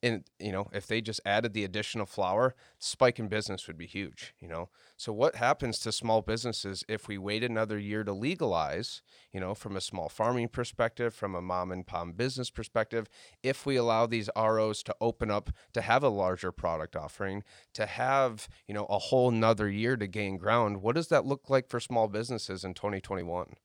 and 0.04 0.24
you 0.40 0.52
know 0.52 0.70
if 0.74 0.88
they 0.88 1.02
just 1.02 1.22
added 1.26 1.54
the 1.54 1.64
additional 1.64 2.06
flower 2.06 2.56
spike 2.80 3.20
in 3.20 3.28
business 3.28 3.68
would 3.68 3.78
be 3.78 3.88
huge 3.88 4.34
you 4.40 4.48
know? 4.48 4.70
So 4.98 5.12
what 5.12 5.36
happens 5.36 5.80
to 5.80 5.92
small 5.92 6.22
businesses 6.22 6.84
if 6.88 7.08
we 7.08 7.18
wait 7.18 7.44
another 7.44 7.78
year 7.78 8.04
to 8.04 8.14
legalize 8.14 9.02
you 9.34 9.40
know 9.40 9.54
from 9.56 9.76
a 9.76 9.82
small 9.82 10.10
farming 10.10 10.50
perspective 10.50 11.14
from 11.14 11.36
a 11.36 11.42
mom 11.42 11.72
and 11.72 11.86
pop 11.86 12.16
business 12.16 12.50
perspective 12.50 13.08
if 13.44 13.66
we 13.66 13.76
allow 13.76 14.06
these 14.06 14.30
ROs 14.36 14.84
to 14.84 14.96
open 15.02 15.32
up 15.32 15.50
to 15.74 15.82
have 15.82 16.04
a 16.04 16.10
larger 16.10 16.52
product 16.52 16.96
offering 16.96 17.44
to 17.74 17.86
have 17.86 18.48
you 18.68 18.74
know 18.74 18.86
a 18.86 19.00
whole 19.00 19.32
nother 19.32 19.70
year 19.70 19.96
to 19.98 20.08
gain 20.08 20.38
ground 20.38 20.82
what 20.82 20.96
does 20.96 21.08
that 21.08 21.26
look 21.26 21.50
like 21.50 21.68
for 21.70 21.80
small 21.80 22.08
businesses 22.08 22.64
in 22.64 22.74
2021 22.74 23.56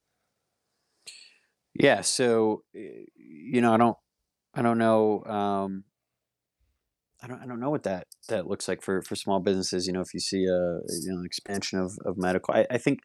yeah 1.74 2.00
so 2.00 2.62
eh, 2.74 3.04
you 3.16 3.60
know 3.60 3.72
i 3.72 3.76
don't 3.76 3.96
i 4.54 4.62
don't 4.62 4.78
know 4.78 5.24
um 5.24 5.84
I 7.22 7.26
don't 7.26 7.42
I 7.42 7.46
don't 7.46 7.60
know 7.60 7.70
what 7.70 7.82
that 7.84 8.06
that 8.28 8.46
looks 8.46 8.68
like 8.68 8.82
for 8.82 9.02
for 9.02 9.16
small 9.16 9.40
businesses. 9.40 9.86
You 9.86 9.92
know, 9.92 10.00
if 10.00 10.14
you 10.14 10.20
see 10.20 10.44
a 10.44 10.80
you 11.02 11.12
know 11.12 11.22
expansion 11.24 11.78
of 11.78 11.92
of 12.04 12.16
medical, 12.16 12.54
I, 12.54 12.66
I 12.70 12.78
think 12.78 13.00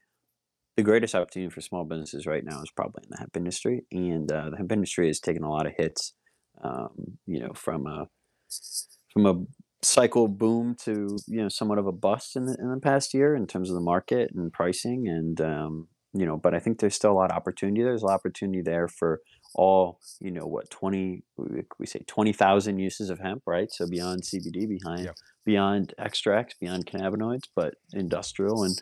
the 0.78 0.84
greatest 0.84 1.16
opportunity 1.16 1.54
for 1.54 1.62
small 1.62 1.86
businesses 1.86 2.26
right 2.26 2.44
now 2.44 2.62
is 2.62 2.72
probably 2.76 3.04
in 3.04 3.10
the 3.12 3.18
hemp 3.18 3.36
industry, 3.36 3.86
and 3.92 4.32
uh, 4.32 4.50
the 4.50 4.58
hemp 4.58 4.72
industry 4.72 5.08
has 5.08 5.20
taken 5.20 5.44
a 5.44 5.50
lot 5.50 5.66
of 5.66 5.74
hits. 5.78 6.14
Um, 6.64 7.18
you 7.26 7.40
know, 7.42 7.52
from 7.54 7.86
a 7.86 8.08
from 9.14 9.26
a 9.26 9.34
cycle 9.86 10.28
boom 10.28 10.76
to 10.84 11.18
you 11.28 11.42
know 11.42 11.50
somewhat 11.50 11.78
of 11.78 11.88
a 11.88 11.92
bust 11.92 12.36
in 12.36 12.46
the, 12.46 12.58
in 12.60 12.72
the 12.72 12.80
past 12.80 13.14
year 13.14 13.36
in 13.36 13.46
terms 13.46 13.70
of 13.70 13.76
the 13.76 13.82
market 13.82 14.32
and 14.34 14.52
pricing 14.52 15.08
and 15.08 15.40
um, 15.42 15.88
you 16.14 16.26
know 16.26 16.38
but 16.38 16.56
i 16.56 16.60
think 16.60 16.80
there's 16.80 16.96
still 16.96 17.12
a 17.12 17.14
lot 17.14 17.30
of 17.30 17.38
opportunity 17.38 17.84
there's 17.84 18.02
a 18.02 18.06
lot 18.06 18.14
of 18.16 18.20
opportunity 18.20 18.62
there 18.62 18.88
for 18.88 19.22
all 19.56 20.00
you 20.20 20.32
know 20.32 20.46
what 20.46 20.70
20 20.70 21.24
we 21.80 21.86
say 21.86 22.00
20,000 22.06 22.78
uses 22.78 23.10
of 23.10 23.20
hemp 23.20 23.44
right? 23.46 23.72
So 23.72 23.88
beyond 23.88 24.24
CBD 24.24 24.68
behind 24.68 25.10
beyond 25.46 25.94
extracts 25.98 26.56
beyond 26.60 26.86
cannabinoids 26.86 27.48
but 27.56 27.76
industrial 27.94 28.64
and 28.64 28.80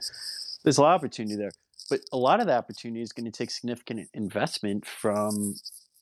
there's 0.63 0.77
a 0.77 0.81
lot 0.81 0.95
of 0.95 0.99
opportunity 0.99 1.35
there. 1.35 1.51
But 1.89 2.01
a 2.11 2.17
lot 2.17 2.39
of 2.39 2.47
the 2.47 2.55
opportunity 2.55 3.01
is 3.01 3.11
going 3.11 3.25
to 3.25 3.37
take 3.37 3.51
significant 3.51 4.09
investment 4.13 4.85
from 4.85 5.55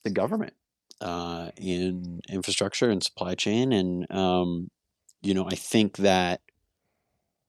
the 0.04 0.10
government 0.10 0.54
uh, 1.00 1.50
in 1.56 2.20
infrastructure 2.28 2.88
and 2.88 3.02
supply 3.02 3.34
chain 3.34 3.72
and 3.72 4.10
um, 4.10 4.70
you 5.20 5.34
know 5.34 5.46
I 5.46 5.54
think 5.54 5.98
that 5.98 6.40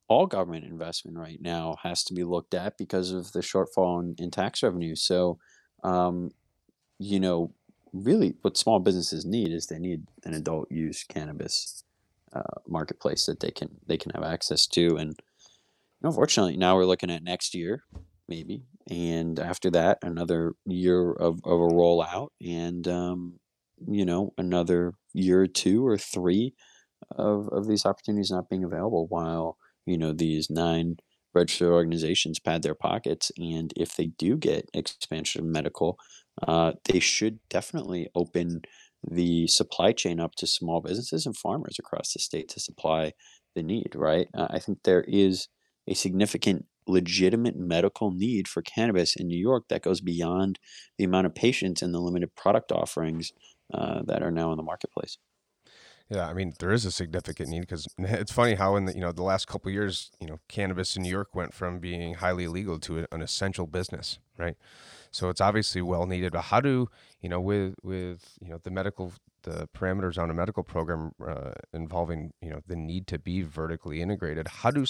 all 0.10 0.28
government 0.28 0.66
investment 0.66 1.18
right 1.18 1.40
now 1.42 1.78
has 1.84 2.04
to 2.04 2.14
be 2.14 2.24
looked 2.24 2.54
at 2.54 2.78
because 2.78 3.12
of 3.12 3.32
the 3.32 3.40
shortfall 3.40 4.02
in, 4.02 4.16
in 4.20 4.32
tax 4.32 4.62
revenue. 4.62 4.96
So 4.96 5.40
um, 5.84 6.32
you 7.04 7.20
know, 7.20 7.54
really 7.92 8.36
what 8.42 8.58
small 8.58 8.80
businesses 8.80 9.26
need 9.26 9.52
is 9.52 9.68
they 9.68 9.80
need 9.80 10.08
an 10.24 10.34
adult 10.34 10.72
use 10.72 11.04
cannabis 11.04 11.84
uh, 12.34 12.42
marketplace 12.68 13.26
that 13.26 13.40
they 13.40 13.52
can 13.52 13.70
they 13.86 13.98
can 13.98 14.12
have 14.16 14.24
access 14.24 14.66
to. 14.68 14.98
And 14.98 15.20
unfortunately, 16.02 16.58
now 16.58 16.76
we're 16.76 16.86
looking 16.86 17.12
at 17.12 17.24
next 17.24 17.54
year, 17.54 17.84
maybe, 18.28 18.64
and 18.90 19.40
after 19.40 19.70
that, 19.72 20.00
another 20.02 20.54
year 20.66 21.12
of, 21.12 21.40
of 21.44 21.60
a 21.60 21.68
rollout, 21.68 22.30
and 22.42 22.88
um, 22.88 23.40
you 23.88 24.06
know, 24.06 24.34
another 24.38 24.94
year 25.14 25.42
or 25.42 25.48
two 25.48 25.86
or 25.86 25.98
three 25.98 26.54
of, 27.12 27.50
of 27.50 27.68
these 27.68 27.86
opportunities 27.86 28.32
not 28.32 28.50
being 28.50 28.64
available 28.64 29.08
while 29.08 29.58
you 29.86 29.98
know 29.98 30.14
these 30.14 30.50
nine 30.50 30.98
registered 31.34 31.72
organizations 31.72 32.40
pad 32.40 32.64
their 32.64 32.76
pockets 32.76 33.32
and 33.38 33.74
if 33.76 33.96
they 33.96 34.08
do 34.08 34.38
get 34.38 34.70
expansion 34.74 35.42
of 35.42 35.48
medical 35.48 35.98
uh, 36.48 36.74
they 36.86 37.00
should 37.00 37.40
definitely 37.50 38.08
open 38.16 38.62
the 39.10 39.48
supply 39.48 39.92
chain 39.92 40.20
up 40.20 40.36
to 40.36 40.48
small 40.48 40.82
businesses 40.82 41.26
and 41.26 41.38
farmers 41.38 41.78
across 41.78 42.14
the 42.14 42.20
state 42.20 42.48
to 42.50 42.60
supply 42.60 43.12
the 43.56 43.64
need, 43.64 43.94
right? 43.96 44.28
Uh, 44.34 44.48
I 44.50 44.60
think 44.60 44.80
there 44.84 45.04
is 45.08 45.48
a 45.88 45.94
significant 45.94 46.66
legitimate 46.88 47.56
medical 47.56 48.12
need 48.12 48.48
for 48.48 48.62
cannabis 48.62 49.16
in 49.16 49.28
New 49.28 49.40
York 49.40 49.66
that 49.70 49.84
goes 49.84 50.02
beyond 50.02 50.60
the 50.98 51.04
amount 51.04 51.26
of 51.26 51.36
patients 51.36 51.82
and 51.82 51.94
the 51.94 52.00
limited 52.00 52.36
product 52.36 52.72
offerings 52.72 53.32
uh, 53.74 54.02
that 54.06 54.22
are 54.22 54.32
now 54.32 54.52
in 54.52 54.58
the 54.58 54.64
marketplace. 54.64 55.18
Yeah, 56.10 56.28
I 56.28 56.34
mean 56.34 56.54
there 56.60 56.72
is 56.72 56.86
a 56.86 56.92
significant 56.92 57.50
need 57.50 57.62
because 57.62 57.88
it's 57.98 58.32
funny 58.32 58.56
how 58.56 58.76
in 58.76 58.86
the 58.86 58.94
you 58.94 59.02
know 59.02 59.12
the 59.12 59.24
last 59.24 59.48
couple 59.48 59.72
years 59.72 60.12
you 60.20 60.28
know 60.28 60.40
cannabis 60.48 60.96
in 60.96 61.04
New 61.04 61.10
York 61.10 61.34
went 61.36 61.54
from 61.54 61.80
being 61.80 62.16
highly 62.16 62.44
illegal 62.46 62.80
to 62.82 63.06
an 63.12 63.22
essential 63.22 63.66
business, 63.68 64.20
right? 64.38 64.58
So 65.12 65.30
it's 65.30 65.42
obviously 65.42 65.82
well 65.82 66.06
needed. 66.06 66.34
But 66.34 66.44
how 66.44 66.62
do 66.62 66.90
you 67.22 67.30
know 67.30 67.40
with 67.42 67.76
with 67.84 68.38
you 68.42 68.50
know 68.50 68.60
the 68.62 68.72
medical 68.72 69.14
the 69.44 69.68
parameters 69.76 70.18
on 70.18 70.30
a 70.30 70.34
medical 70.34 70.64
program 70.64 71.12
uh, 71.26 71.52
involving 71.74 72.34
you 72.42 72.50
know 72.50 72.62
the 72.68 72.76
need 72.76 73.08
to 73.08 73.20
be 73.20 73.42
vertically 73.42 74.02
integrated? 74.02 74.48
How 74.48 74.72
do 74.72 74.86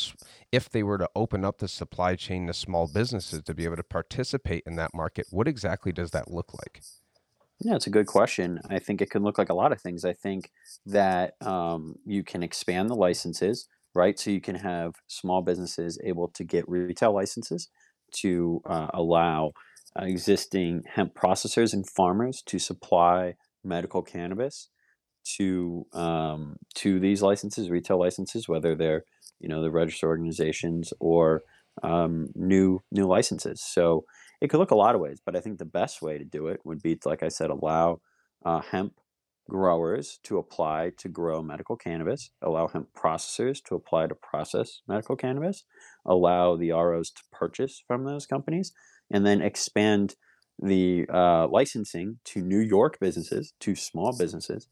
if 0.51 0.69
they 0.69 0.83
were 0.83 0.97
to 0.97 1.09
open 1.15 1.45
up 1.45 1.59
the 1.59 1.67
supply 1.67 2.15
chain 2.15 2.47
to 2.47 2.53
small 2.53 2.87
businesses 2.87 3.43
to 3.43 3.53
be 3.53 3.65
able 3.65 3.77
to 3.77 3.83
participate 3.83 4.63
in 4.65 4.75
that 4.77 4.93
market? 4.93 5.27
What 5.29 5.47
exactly 5.47 5.91
does 5.91 6.11
that 6.11 6.31
look 6.31 6.53
like? 6.53 6.81
Yeah, 7.63 7.75
it's 7.75 7.87
a 7.87 7.91
good 7.91 8.07
question. 8.07 8.59
I 8.69 8.79
think 8.79 9.01
it 9.01 9.09
can 9.09 9.23
look 9.23 9.37
like 9.37 9.49
a 9.49 9.53
lot 9.53 9.71
of 9.71 9.81
things. 9.81 10.03
I 10.03 10.13
think 10.13 10.51
that 10.85 11.35
um, 11.41 11.95
you 12.05 12.23
can 12.23 12.43
expand 12.43 12.89
the 12.89 12.95
licenses, 12.95 13.67
right? 13.95 14.19
So 14.19 14.31
you 14.31 14.41
can 14.41 14.55
have 14.55 14.93
small 15.07 15.41
businesses 15.41 15.97
able 16.03 16.27
to 16.29 16.43
get 16.43 16.67
retail 16.67 17.13
licenses 17.13 17.69
to 18.17 18.61
uh, 18.65 18.87
allow 18.93 19.53
existing 19.97 20.83
hemp 20.87 21.13
processors 21.13 21.73
and 21.73 21.87
farmers 21.89 22.41
to 22.47 22.59
supply 22.59 23.35
medical 23.63 24.01
cannabis 24.01 24.69
to 25.37 25.85
um, 25.93 26.57
to 26.75 26.99
these 26.99 27.21
licenses, 27.21 27.69
retail 27.69 27.99
licenses, 27.99 28.47
whether 28.49 28.75
they're 28.75 29.03
you 29.39 29.47
know 29.49 29.61
the 29.61 29.71
registered 29.71 30.07
organizations 30.07 30.93
or 30.99 31.43
um, 31.81 32.27
new 32.35 32.81
new 32.91 33.05
licenses. 33.05 33.61
So 33.61 34.05
it 34.43 34.49
could 34.49 34.59
look 34.59 34.71
a 34.71 34.75
lot 34.75 34.93
of 34.93 34.99
ways, 34.99 35.21
but 35.25 35.37
I 35.37 35.39
think 35.39 35.57
the 35.57 35.65
best 35.65 36.01
way 36.01 36.17
to 36.17 36.25
do 36.25 36.47
it 36.47 36.59
would 36.65 36.81
be, 36.81 36.97
to, 36.97 37.07
like 37.07 37.23
I 37.23 37.29
said, 37.29 37.49
allow 37.49 38.01
uh, 38.43 38.59
hemp 38.59 38.99
growers 39.49 40.19
to 40.23 40.37
apply 40.37 40.91
to 40.97 41.07
grow 41.07 41.41
medical 41.41 41.77
cannabis, 41.77 42.29
allow 42.41 42.67
hemp 42.67 42.89
processors 42.93 43.63
to 43.63 43.75
apply 43.75 44.07
to 44.07 44.15
process 44.15 44.81
medical 44.85 45.15
cannabis, 45.15 45.63
allow 46.05 46.57
the 46.57 46.71
ROs 46.71 47.09
to 47.11 47.21
purchase 47.31 47.81
from 47.87 48.03
those 48.03 48.25
companies, 48.25 48.73
and 49.09 49.25
then 49.25 49.41
expand 49.41 50.15
the 50.61 51.05
uh, 51.11 51.47
licensing 51.47 52.19
to 52.25 52.41
New 52.41 52.59
York 52.59 52.99
businesses, 52.99 53.53
to 53.61 53.75
small 53.75 54.13
businesses, 54.17 54.67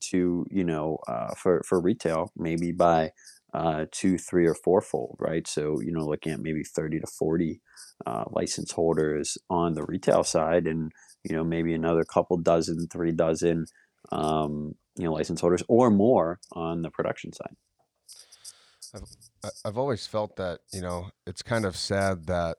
to 0.00 0.44
you 0.50 0.64
know 0.64 0.98
uh, 1.06 1.32
for 1.36 1.62
for 1.64 1.80
retail 1.80 2.32
maybe 2.36 2.72
by 2.72 3.12
uh, 3.52 3.86
two, 3.90 4.18
three, 4.18 4.46
or 4.46 4.54
fourfold, 4.54 5.16
right? 5.18 5.46
So 5.46 5.80
you 5.80 5.92
know 5.92 6.06
looking 6.06 6.32
at 6.32 6.40
maybe 6.40 6.62
thirty 6.64 7.00
to 7.00 7.06
forty 7.06 7.60
uh, 8.06 8.24
license 8.30 8.72
holders 8.72 9.36
on 9.50 9.74
the 9.74 9.84
retail 9.84 10.24
side, 10.24 10.66
and 10.66 10.92
you 11.24 11.36
know 11.36 11.44
maybe 11.44 11.74
another 11.74 12.04
couple 12.04 12.36
dozen, 12.38 12.86
three 12.90 13.12
dozen 13.12 13.66
um, 14.10 14.74
you 14.96 15.04
know 15.04 15.12
license 15.12 15.40
holders 15.40 15.62
or 15.68 15.90
more 15.90 16.40
on 16.52 16.82
the 16.82 16.90
production 16.90 17.32
side. 17.32 17.54
I've, 18.94 19.50
I've 19.64 19.78
always 19.78 20.06
felt 20.06 20.36
that 20.36 20.60
you 20.72 20.80
know 20.80 21.10
it's 21.26 21.42
kind 21.42 21.64
of 21.64 21.76
sad 21.76 22.26
that 22.26 22.56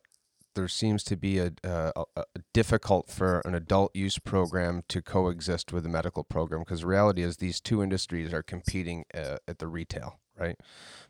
there 0.55 0.67
seems 0.67 1.03
to 1.03 1.17
be 1.17 1.39
a, 1.39 1.51
a, 1.63 1.91
a, 2.15 2.23
difficult 2.53 3.09
for 3.09 3.41
an 3.45 3.55
adult 3.55 3.95
use 3.95 4.19
program 4.19 4.83
to 4.87 5.01
coexist 5.01 5.73
with 5.73 5.85
a 5.85 5.89
medical 5.89 6.23
program 6.23 6.61
because 6.61 6.85
reality 6.85 7.23
is 7.23 7.37
these 7.37 7.59
two 7.59 7.81
industries 7.81 8.33
are 8.33 8.43
competing 8.43 9.05
uh, 9.13 9.37
at 9.47 9.59
the 9.59 9.67
retail, 9.67 10.19
right? 10.37 10.59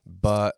But 0.06 0.56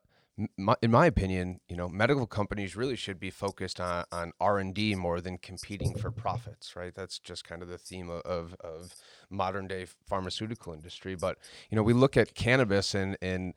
my, 0.58 0.76
in 0.82 0.92
my 0.92 1.06
opinion, 1.06 1.62
you 1.70 1.78
know, 1.78 1.88
medical 1.88 2.28
companies 2.28 2.76
really 2.76 2.98
should 2.98 3.20
be 3.20 3.30
focused 3.30 3.80
on, 3.80 4.04
on 4.12 4.34
R 4.40 4.60
and 4.60 4.74
D 4.74 4.94
more 4.96 5.22
than 5.22 5.38
competing 5.38 5.96
for 5.96 6.12
profits, 6.12 6.76
right? 6.76 6.94
That's 6.94 7.20
just 7.20 7.46
kind 7.46 7.62
of 7.62 7.70
the 7.70 7.78
theme 7.78 8.10
of, 8.10 8.56
of, 8.60 8.96
modern 9.30 9.68
day 9.68 9.88
pharmaceutical 10.08 10.74
industry. 10.74 11.16
But 11.16 11.38
you 11.70 11.76
know, 11.76 11.84
we 11.84 11.94
look 11.94 12.18
at 12.18 12.36
cannabis 12.36 12.94
and 12.94 13.18
and 13.22 13.54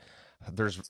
there's 0.51 0.81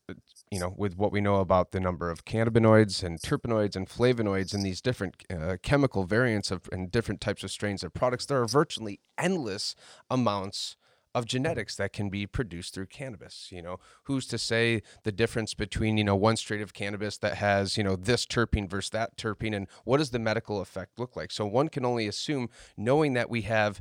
you 0.51 0.61
know 0.61 0.75
with 0.77 0.97
what 0.97 1.11
we 1.11 1.21
know 1.21 1.37
about 1.37 1.73
the 1.73 1.81
number 1.81 2.11
of 2.11 2.25
cannabinoids 2.25 3.03
and 3.03 3.21
terpenoids 3.21 3.75
and 3.75 3.89
flavonoids 3.89 4.53
and 4.55 4.65
these 4.65 4.81
different 4.81 5.17
uh, 5.31 5.57
chemical 5.63 6.05
variants 6.05 6.51
of 6.51 6.69
and 6.71 6.93
different 6.93 7.21
types 7.21 7.43
of 7.43 7.51
strains 7.51 7.83
of 7.83 7.93
products 7.95 8.27
there 8.27 8.43
are 8.43 8.47
virtually 8.47 9.01
endless 9.17 9.75
amounts 10.11 10.77
of 11.15 11.25
genetics 11.25 11.77
that 11.77 11.93
can 11.93 12.11
be 12.11 12.27
produced 12.27 12.75
through 12.75 12.87
cannabis 12.87 13.49
you 13.51 13.63
know? 13.63 13.79
Who's 14.05 14.27
to 14.29 14.39
say 14.39 14.83
the 15.05 15.13
difference 15.13 15.55
between 15.55 15.97
you 15.97 16.05
know 16.05 16.17
one 16.17 16.37
strain 16.37 16.63
of 16.63 16.73
cannabis 16.73 17.19
that 17.19 17.35
has 17.35 17.77
you 17.77 17.85
know 17.85 17.97
this 17.97 18.27
terpene 18.27 18.69
versus 18.69 18.91
that 18.91 19.17
terpene 19.17 19.55
and 19.55 19.67
what 19.85 19.99
does 19.99 20.11
the 20.11 20.19
medical 20.19 20.61
effect 20.61 20.99
look 20.99 21.17
like? 21.17 21.31
So 21.31 21.47
one 21.47 21.69
can 21.69 21.85
only 21.85 22.07
assume 22.07 22.49
knowing 22.77 23.15
that 23.15 23.31
we 23.31 23.43
have 23.43 23.81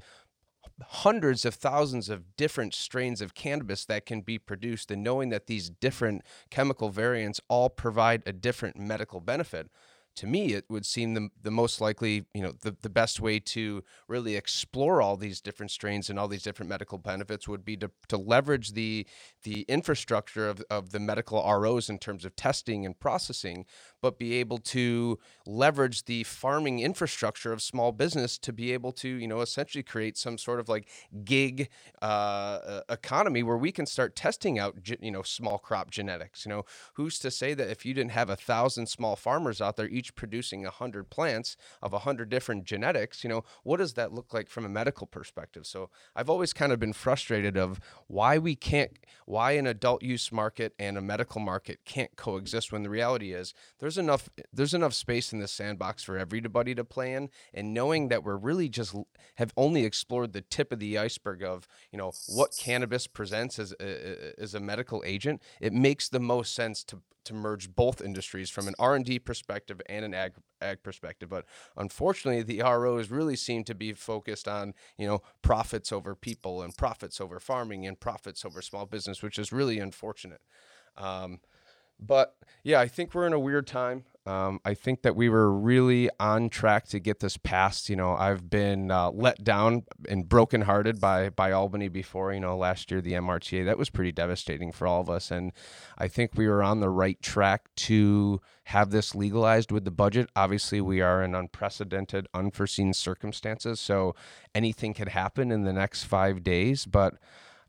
hundreds 0.82 1.44
of 1.46 1.56
thousands 1.56 2.10
of 2.10 2.36
different 2.36 2.74
strains 2.74 3.22
of 3.22 3.34
cannabis 3.34 3.86
that 3.86 4.06
can 4.06 4.22
be 4.22 4.38
produced 4.38 4.92
and 4.92 5.04
knowing 5.04 5.30
that 5.30 5.48
these 5.48 5.70
different 5.70 6.22
chemical 6.50 6.90
variants 6.90 7.42
all 7.48 7.70
provide 7.70 8.22
a 8.26 8.34
different 8.34 8.78
medical 8.78 9.20
benefit 9.20 9.70
to 10.18 10.28
me, 10.28 10.54
it 10.54 10.66
would 10.68 10.86
seem 10.86 11.14
the, 11.14 11.30
the 11.44 11.52
most 11.52 11.80
likely, 11.80 12.26
you 12.34 12.42
know, 12.42 12.52
the, 12.62 12.76
the 12.82 12.90
best 12.90 13.20
way 13.20 13.40
to 13.40 13.84
really 14.08 14.36
explore 14.36 15.00
all 15.00 15.16
these 15.16 15.40
different 15.40 15.72
strains 15.72 16.10
and 16.10 16.18
all 16.18 16.28
these 16.28 16.42
different 16.42 16.70
medical 16.70 16.98
benefits 16.98 17.48
would 17.48 17.64
be 17.64 17.78
to, 17.78 17.92
to 18.08 18.18
leverage 18.18 18.74
the 18.74 19.06
the 19.44 19.62
infrastructure 19.70 20.50
of, 20.50 20.64
of 20.70 20.92
the 20.92 21.00
medical 21.00 21.42
ROs 21.42 21.88
in 21.88 22.00
terms 22.00 22.26
of 22.26 22.36
testing 22.36 22.86
and 22.86 23.00
processing, 23.00 23.66
but 24.02 24.18
be 24.18 24.36
able 24.36 24.58
to 24.58 25.20
leverage 25.46 26.06
the 26.06 26.24
farming 26.24 26.80
infrastructure 26.80 27.52
of 27.52 27.62
small 27.62 27.92
business 27.92 28.38
to 28.38 28.54
be 28.54 28.72
able 28.72 28.92
to, 28.92 29.08
you 29.08 29.28
know, 29.28 29.42
essentially 29.42 29.84
create 29.84 30.18
some 30.18 30.38
sort 30.38 30.60
of 30.60 30.70
like 30.70 30.88
gig 31.24 31.70
uh, 32.02 32.82
economy 32.90 33.44
where 33.44 33.58
we 33.58 33.72
can 33.72 33.86
start 33.86 34.16
testing 34.16 34.60
out, 34.60 34.76
you 35.00 35.12
know, 35.12 35.22
small 35.24 35.58
crop 35.58 35.92
genetics. 35.92 36.46
You 36.46 36.50
know, 36.50 36.66
who's 36.94 37.20
to 37.20 37.32
say 37.32 37.54
that 37.54 37.70
if 37.70 37.86
you 37.86 37.94
didn't 37.94 38.12
have 38.12 38.30
a 38.30 38.36
thousand 38.36 38.88
small 38.88 39.16
farmers 39.16 39.62
out 39.62 39.76
there 39.78 39.88
each 39.88 40.16
producing 40.16 40.66
a 40.66 40.70
hundred 40.70 41.10
plants 41.10 41.58
of 41.82 41.94
a 41.94 42.00
hundred 42.00 42.30
different 42.30 42.66
genetics, 42.66 43.24
you 43.24 43.30
know, 43.30 43.44
what 43.64 43.78
does 43.78 43.94
that 43.94 44.14
look 44.14 44.34
like 44.34 44.50
from 44.50 44.66
a 44.66 44.70
medical 44.70 45.08
perspective? 45.08 45.66
So 45.66 45.90
I've 46.16 46.30
always 46.30 46.54
kind 46.54 46.72
of 46.72 46.80
been 46.80 46.94
frustrated 46.94 47.58
of 47.58 47.80
why 48.08 48.38
we 48.38 48.56
can't, 48.56 48.92
why 49.26 49.52
an 49.52 49.68
adult 49.68 50.04
use 50.04 50.32
market 50.32 50.74
and 50.80 50.98
a 50.98 51.02
medical 51.02 51.42
market 51.42 51.80
can't 51.86 52.16
coexist 52.16 52.72
when 52.72 52.84
the 52.84 52.90
reality 52.90 53.34
is 53.34 53.54
enough 53.96 54.28
there's 54.52 54.74
enough 54.74 54.94
space 54.94 55.32
in 55.32 55.40
this 55.40 55.52
sandbox 55.52 56.04
for 56.04 56.18
everybody 56.18 56.76
to 56.76 56.84
play 56.84 57.14
in 57.14 57.30
and 57.54 57.74
knowing 57.74 58.08
that 58.10 58.24
we're 58.24 58.36
really 58.36 58.68
just 58.68 58.96
have 59.36 59.54
only 59.56 59.86
explored 59.86 60.34
the 60.34 60.42
tip 60.42 60.74
of 60.74 60.80
the 60.80 60.98
iceberg 60.98 61.44
of 61.44 61.68
you 61.92 61.98
know 61.98 62.12
what 62.28 62.58
cannabis 62.58 63.06
presents 63.08 63.60
as 63.60 63.74
a, 63.80 64.34
as 64.42 64.56
a 64.56 64.60
medical 64.60 65.04
agent 65.06 65.42
it 65.62 65.72
makes 65.72 66.10
the 66.10 66.20
most 66.20 66.54
sense 66.54 66.84
to 66.84 67.02
to 67.28 67.34
merge 67.34 67.76
both 67.76 68.02
industries 68.02 68.50
from 68.50 68.70
an 68.70 68.74
R&D 68.80 69.20
perspective 69.20 69.82
and 69.90 70.06
an 70.06 70.14
ag, 70.14 70.34
ag 70.62 70.82
perspective. 70.82 71.28
But 71.30 71.46
unfortunately 71.76 72.42
the 72.42 72.62
ROs 72.62 73.12
really 73.12 73.36
seem 73.36 73.66
to 73.66 73.76
be 73.76 73.92
focused 73.92 74.48
on 74.48 74.74
you 74.98 75.06
know 75.06 75.22
profits 75.42 75.92
over 75.92 76.16
people 76.16 76.62
and 76.62 76.76
profits 76.76 77.20
over 77.20 77.40
farming 77.40 77.86
and 77.86 78.00
profits 78.00 78.46
over 78.46 78.62
small 78.62 78.86
business 78.86 79.22
which 79.22 79.38
is 79.38 79.52
really 79.52 79.78
unfortunate. 79.78 80.42
Um, 80.96 81.42
but 82.00 82.36
yeah, 82.64 82.80
I 82.80 82.88
think 82.88 83.14
we're 83.14 83.28
in 83.28 83.34
a 83.34 83.40
weird 83.40 83.68
time. 83.68 84.06
Um, 84.28 84.60
I 84.66 84.74
think 84.74 85.04
that 85.04 85.16
we 85.16 85.30
were 85.30 85.50
really 85.50 86.10
on 86.20 86.50
track 86.50 86.86
to 86.90 87.00
get 87.00 87.22
this 87.22 87.38
passed. 87.38 87.90
You 87.90 87.96
know, 87.96 88.14
I've 88.14 88.50
been 88.50 88.92
uh, 88.92 89.10
let 89.12 89.42
down 89.42 89.84
and 90.10 90.28
brokenhearted 90.28 91.00
by 91.00 91.30
by 91.30 91.54
Albany 91.54 91.88
before. 91.88 92.34
You 92.34 92.42
know, 92.42 92.58
last 92.58 92.92
year 92.92 93.00
the 93.00 93.14
MRTA 93.14 93.64
that 93.64 93.78
was 93.78 93.90
pretty 93.90 94.12
devastating 94.12 94.74
for 94.74 94.86
all 94.86 95.00
of 95.00 95.10
us, 95.10 95.32
and 95.32 95.54
I 95.98 96.10
think 96.10 96.32
we 96.36 96.46
were 96.46 96.62
on 96.62 96.82
the 96.82 96.90
right 96.90 97.22
track 97.22 97.70
to 97.88 98.42
have 98.66 98.90
this 98.90 99.16
legalized 99.16 99.72
with 99.72 99.86
the 99.86 99.92
budget. 99.92 100.30
Obviously, 100.36 100.82
we 100.82 101.00
are 101.00 101.24
in 101.24 101.34
unprecedented, 101.34 102.28
unforeseen 102.34 102.94
circumstances, 102.94 103.80
so 103.80 104.14
anything 104.54 104.94
could 104.94 105.10
happen 105.10 105.52
in 105.54 105.64
the 105.64 105.72
next 105.72 106.04
five 106.04 106.44
days, 106.44 106.86
but 106.86 107.14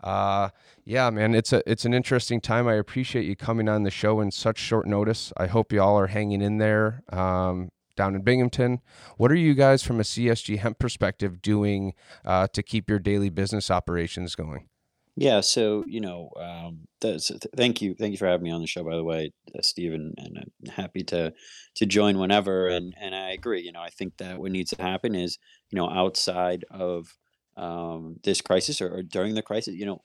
uh, 0.02 0.50
yeah, 0.84 1.10
man, 1.10 1.34
it's 1.34 1.52
a 1.52 1.62
it's 1.70 1.84
an 1.84 1.94
interesting 1.94 2.40
time. 2.40 2.68
I 2.68 2.74
appreciate 2.74 3.24
you 3.24 3.36
coming 3.36 3.68
on 3.68 3.82
the 3.82 3.90
show 3.90 4.20
in 4.20 4.30
such 4.30 4.58
short 4.58 4.86
notice. 4.86 5.32
I 5.36 5.46
hope 5.46 5.72
y'all 5.72 5.98
are 5.98 6.06
hanging 6.06 6.40
in 6.40 6.58
there 6.58 7.02
um, 7.10 7.70
down 7.96 8.14
in 8.14 8.22
Binghamton. 8.22 8.80
What 9.16 9.32
are 9.32 9.36
you 9.36 9.54
guys 9.54 9.82
from 9.82 10.00
a 10.00 10.04
CSG 10.04 10.58
hemp 10.58 10.78
perspective 10.78 11.42
doing 11.42 11.94
uh, 12.24 12.46
to 12.48 12.62
keep 12.62 12.88
your 12.88 12.98
daily 12.98 13.28
business 13.28 13.70
operations 13.70 14.34
going? 14.34 14.68
Yeah, 15.20 15.40
so 15.40 15.82
you 15.88 16.00
know, 16.00 16.30
um, 16.40 16.86
th- 17.00 17.32
thank 17.56 17.82
you, 17.82 17.96
thank 17.98 18.12
you 18.12 18.18
for 18.18 18.28
having 18.28 18.44
me 18.44 18.52
on 18.52 18.60
the 18.60 18.68
show. 18.68 18.84
By 18.84 18.94
the 18.94 19.02
way, 19.02 19.32
uh, 19.52 19.62
Stephen, 19.62 20.14
and 20.16 20.38
I'm 20.38 20.70
happy 20.70 21.02
to 21.04 21.34
to 21.74 21.86
join 21.86 22.18
whenever. 22.18 22.68
And 22.68 22.94
and 23.00 23.16
I 23.16 23.32
agree. 23.32 23.62
You 23.62 23.72
know, 23.72 23.82
I 23.82 23.90
think 23.90 24.16
that 24.18 24.38
what 24.38 24.52
needs 24.52 24.70
to 24.70 24.80
happen 24.80 25.16
is 25.16 25.36
you 25.70 25.76
know 25.76 25.90
outside 25.90 26.64
of 26.70 27.16
um, 27.58 28.16
this 28.22 28.40
crisis 28.40 28.80
or, 28.80 28.88
or 28.98 29.02
during 29.02 29.34
the 29.34 29.42
crisis, 29.42 29.74
you 29.74 29.86
know, 29.86 30.02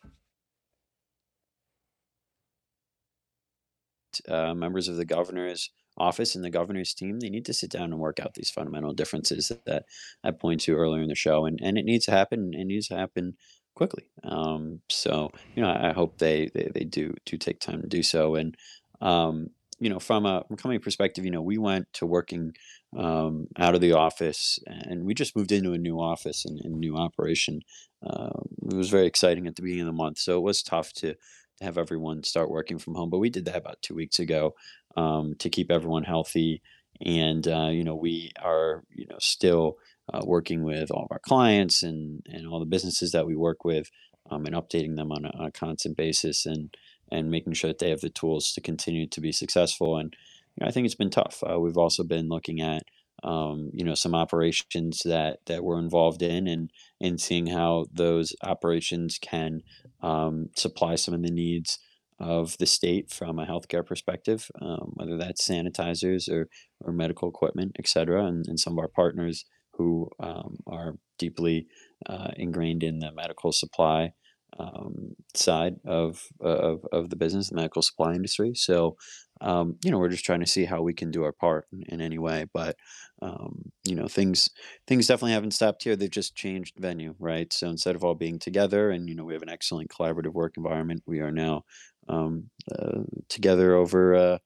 uh, 4.28 4.54
members 4.54 4.88
of 4.88 4.98
the 4.98 5.06
governor's 5.06 5.72
office 5.98 6.36
and 6.36 6.44
the 6.44 6.50
governor's 6.50 6.94
team, 6.94 7.20
they 7.20 7.30
need 7.30 7.46
to 7.46 7.54
sit 7.54 7.70
down 7.70 7.92
and 7.92 8.00
work 8.00 8.20
out 8.20 8.34
these 8.34 8.50
fundamental 8.50 8.94
differences 8.94 9.52
that 9.66 9.86
I 10.24 10.32
point 10.32 10.62
to 10.62 10.76
earlier 10.76 11.02
in 11.02 11.10
the 11.10 11.16
show. 11.16 11.46
And, 11.46 11.60
and 11.62 11.78
it 11.78 11.86
needs 11.86 12.06
to 12.06 12.12
happen. 12.12 12.40
And 12.40 12.56
it 12.56 12.66
needs 12.66 12.88
to 12.88 12.98
happen 12.98 13.36
quickly. 13.76 14.10
Um, 14.24 14.82
so, 14.90 15.32
you 15.56 15.62
know, 15.62 15.70
I, 15.70 15.90
I 15.90 15.94
hope 15.94 16.18
they, 16.18 16.50
they, 16.54 16.72
they 16.74 16.84
do, 16.84 17.14
do 17.26 17.38
take 17.38 17.60
time 17.60 17.82
to 17.82 17.88
do 17.88 18.04
so. 18.04 18.36
And, 18.36 18.56
um, 19.02 19.50
you 19.80 19.90
know, 19.90 20.00
from 20.00 20.26
a 20.26 20.44
from 20.48 20.54
a 20.54 20.58
company 20.58 20.80
perspective, 20.80 21.26
you 21.26 21.32
know, 21.32 21.42
we 21.42 21.58
went 21.58 21.92
to 21.94 22.06
working 22.06 22.54
um, 22.96 23.48
out 23.58 23.76
of 23.76 23.82
the 23.82 23.94
office, 23.94 24.60
and 24.68 25.06
we 25.06 25.14
just 25.14 25.36
moved 25.36 25.52
into 25.52 25.74
a 25.74 25.78
new 25.78 26.00
office 26.00 26.46
and, 26.46 26.60
and 26.64 26.76
new 26.76 26.96
operation. 26.96 27.62
Uh, 28.06 28.42
it 28.70 28.76
was 28.76 28.90
very 28.90 29.08
exciting 29.08 29.48
at 29.48 29.56
the 29.56 29.62
beginning 29.62 29.84
of 29.84 29.88
the 29.88 29.94
month, 29.94 30.18
so 30.20 30.38
it 30.38 30.44
was 30.44 30.62
tough 30.62 30.94
to, 30.94 31.14
to 31.14 31.64
have 31.64 31.78
everyone 31.78 32.24
start 32.24 32.50
working 32.50 32.78
from 32.78 32.96
home. 32.96 33.10
But 33.10 33.20
we 33.20 33.30
did 33.30 33.46
that 33.46 33.58
about 33.58 33.82
two 33.82 33.96
weeks 33.96 34.20
ago 34.20 34.54
um, 34.96 35.36
to 35.40 35.50
keep 35.50 35.72
everyone 35.72 36.04
healthy, 36.04 36.62
and 37.04 37.48
uh, 37.48 37.70
you 37.72 37.84
know, 37.84 37.96
we 37.96 38.32
are 38.42 38.84
you 38.94 39.08
know 39.10 39.18
still 39.20 39.78
uh, 40.14 40.22
working 40.24 40.64
with 40.64 40.92
all 40.92 41.04
of 41.04 41.12
our 41.12 41.20
clients 41.20 41.84
and 41.84 42.26
and 42.28 42.48
all 42.48 42.60
the 42.60 42.66
businesses 42.66 43.12
that 43.12 43.26
we 43.26 43.36
work 43.36 43.66
with, 43.66 43.90
um, 44.30 44.46
and 44.46 44.56
updating 44.56 44.96
them 44.96 45.12
on 45.12 45.26
a, 45.26 45.30
on 45.30 45.46
a 45.46 45.52
constant 45.52 45.98
basis 45.98 46.46
and 46.46 46.76
and 47.12 47.30
making 47.30 47.54
sure 47.54 47.70
that 47.70 47.80
they 47.80 47.90
have 47.90 48.02
the 48.02 48.10
tools 48.10 48.52
to 48.54 48.62
continue 48.62 49.08
to 49.08 49.22
be 49.22 49.32
successful. 49.32 49.98
And 49.98 50.16
you 50.56 50.62
know, 50.62 50.68
I 50.68 50.72
think 50.72 50.86
it's 50.86 50.96
been 50.96 51.10
tough. 51.10 51.44
Uh, 51.44 51.60
we've 51.60 51.78
also 51.78 52.04
been 52.04 52.30
looking 52.30 52.62
at 52.62 52.84
um, 53.24 53.70
you 53.74 53.86
know 53.86 53.96
some 53.96 54.16
operations 54.16 55.02
that 55.06 55.40
that 55.46 55.64
we're 55.64 55.80
involved 55.80 56.22
in 56.22 56.48
and 56.48 56.70
and 57.00 57.22
seeing 57.22 57.48
how 57.48 57.86
those 57.94 58.34
operations 58.44 59.18
can 59.22 59.62
um, 60.02 60.50
supply 60.56 60.96
some 60.96 61.14
of 61.14 61.22
the 61.22 61.32
needs 61.32 61.80
of 62.20 62.58
the 62.58 62.66
state 62.66 63.12
from 63.12 63.40
a 63.40 63.46
healthcare 63.46 63.86
perspective, 63.86 64.50
um, 64.62 64.92
whether 64.94 65.18
that's 65.18 65.48
sanitizers 65.48 66.30
or, 66.30 66.48
or 66.80 66.94
medical 66.94 67.28
equipment, 67.28 67.76
et 67.78 67.88
cetera, 67.88 68.26
and, 68.26 68.46
and 68.48 68.60
some 68.60 68.74
of 68.74 68.80
our 68.80 68.88
partners 68.88 69.46
who 69.74 70.08
um, 70.20 70.58
are 70.68 70.96
deeply 71.18 71.68
uh, 72.08 72.30
ingrained 72.38 72.84
in 72.84 73.00
the 73.00 73.12
medical 73.12 73.52
supply 73.52 74.12
um, 74.60 75.16
side 75.34 75.76
of, 75.86 76.22
of 76.40 76.82
of 76.92 77.10
the 77.10 77.16
business, 77.16 77.50
the 77.50 77.56
medical 77.56 77.82
supply 77.82 78.14
industry. 78.14 78.52
So, 78.54 78.96
um, 79.44 79.78
you 79.84 79.92
know, 79.92 80.00
we're 80.00 80.10
just 80.10 80.26
trying 80.26 80.40
to 80.40 80.48
see 80.48 80.66
how 80.66 80.82
we 80.82 80.94
can 80.94 81.12
do 81.12 81.24
our 81.24 81.34
part 81.34 81.68
in, 81.72 81.84
in 81.90 82.02
any 82.02 82.18
way. 82.18 82.46
But 82.54 82.78
um, 83.22 83.72
you 83.86 83.96
know, 83.96 84.08
things 84.08 84.50
things 84.88 85.08
definitely 85.08 85.34
haven't 85.34 85.52
stopped 85.52 85.84
here. 85.84 85.96
They've 85.96 86.10
just 86.10 86.36
changed 86.36 86.76
venue, 86.78 87.16
right? 87.20 87.52
So 87.54 87.70
instead 87.70 87.96
of 87.96 88.04
all 88.04 88.16
being 88.16 88.40
together, 88.40 88.92
and 88.92 89.10
you 89.10 89.16
know, 89.16 89.26
we 89.26 89.34
have 89.34 89.44
an 89.44 89.50
excellent 89.50 89.90
collaborative 89.92 90.34
work 90.34 90.56
environment. 90.58 91.04
We 91.06 91.20
are 91.20 91.32
now 91.32 91.66
um, 92.08 92.50
uh, 92.78 93.02
together 93.30 93.76
over 93.76 94.16
uh, 94.16 94.38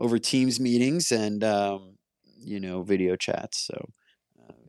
over 0.00 0.18
Teams 0.18 0.60
meetings 0.60 1.12
and 1.12 1.42
um, 1.44 1.96
you 2.38 2.60
know 2.60 2.82
video 2.82 3.16
chats. 3.16 3.66
So 3.66 3.88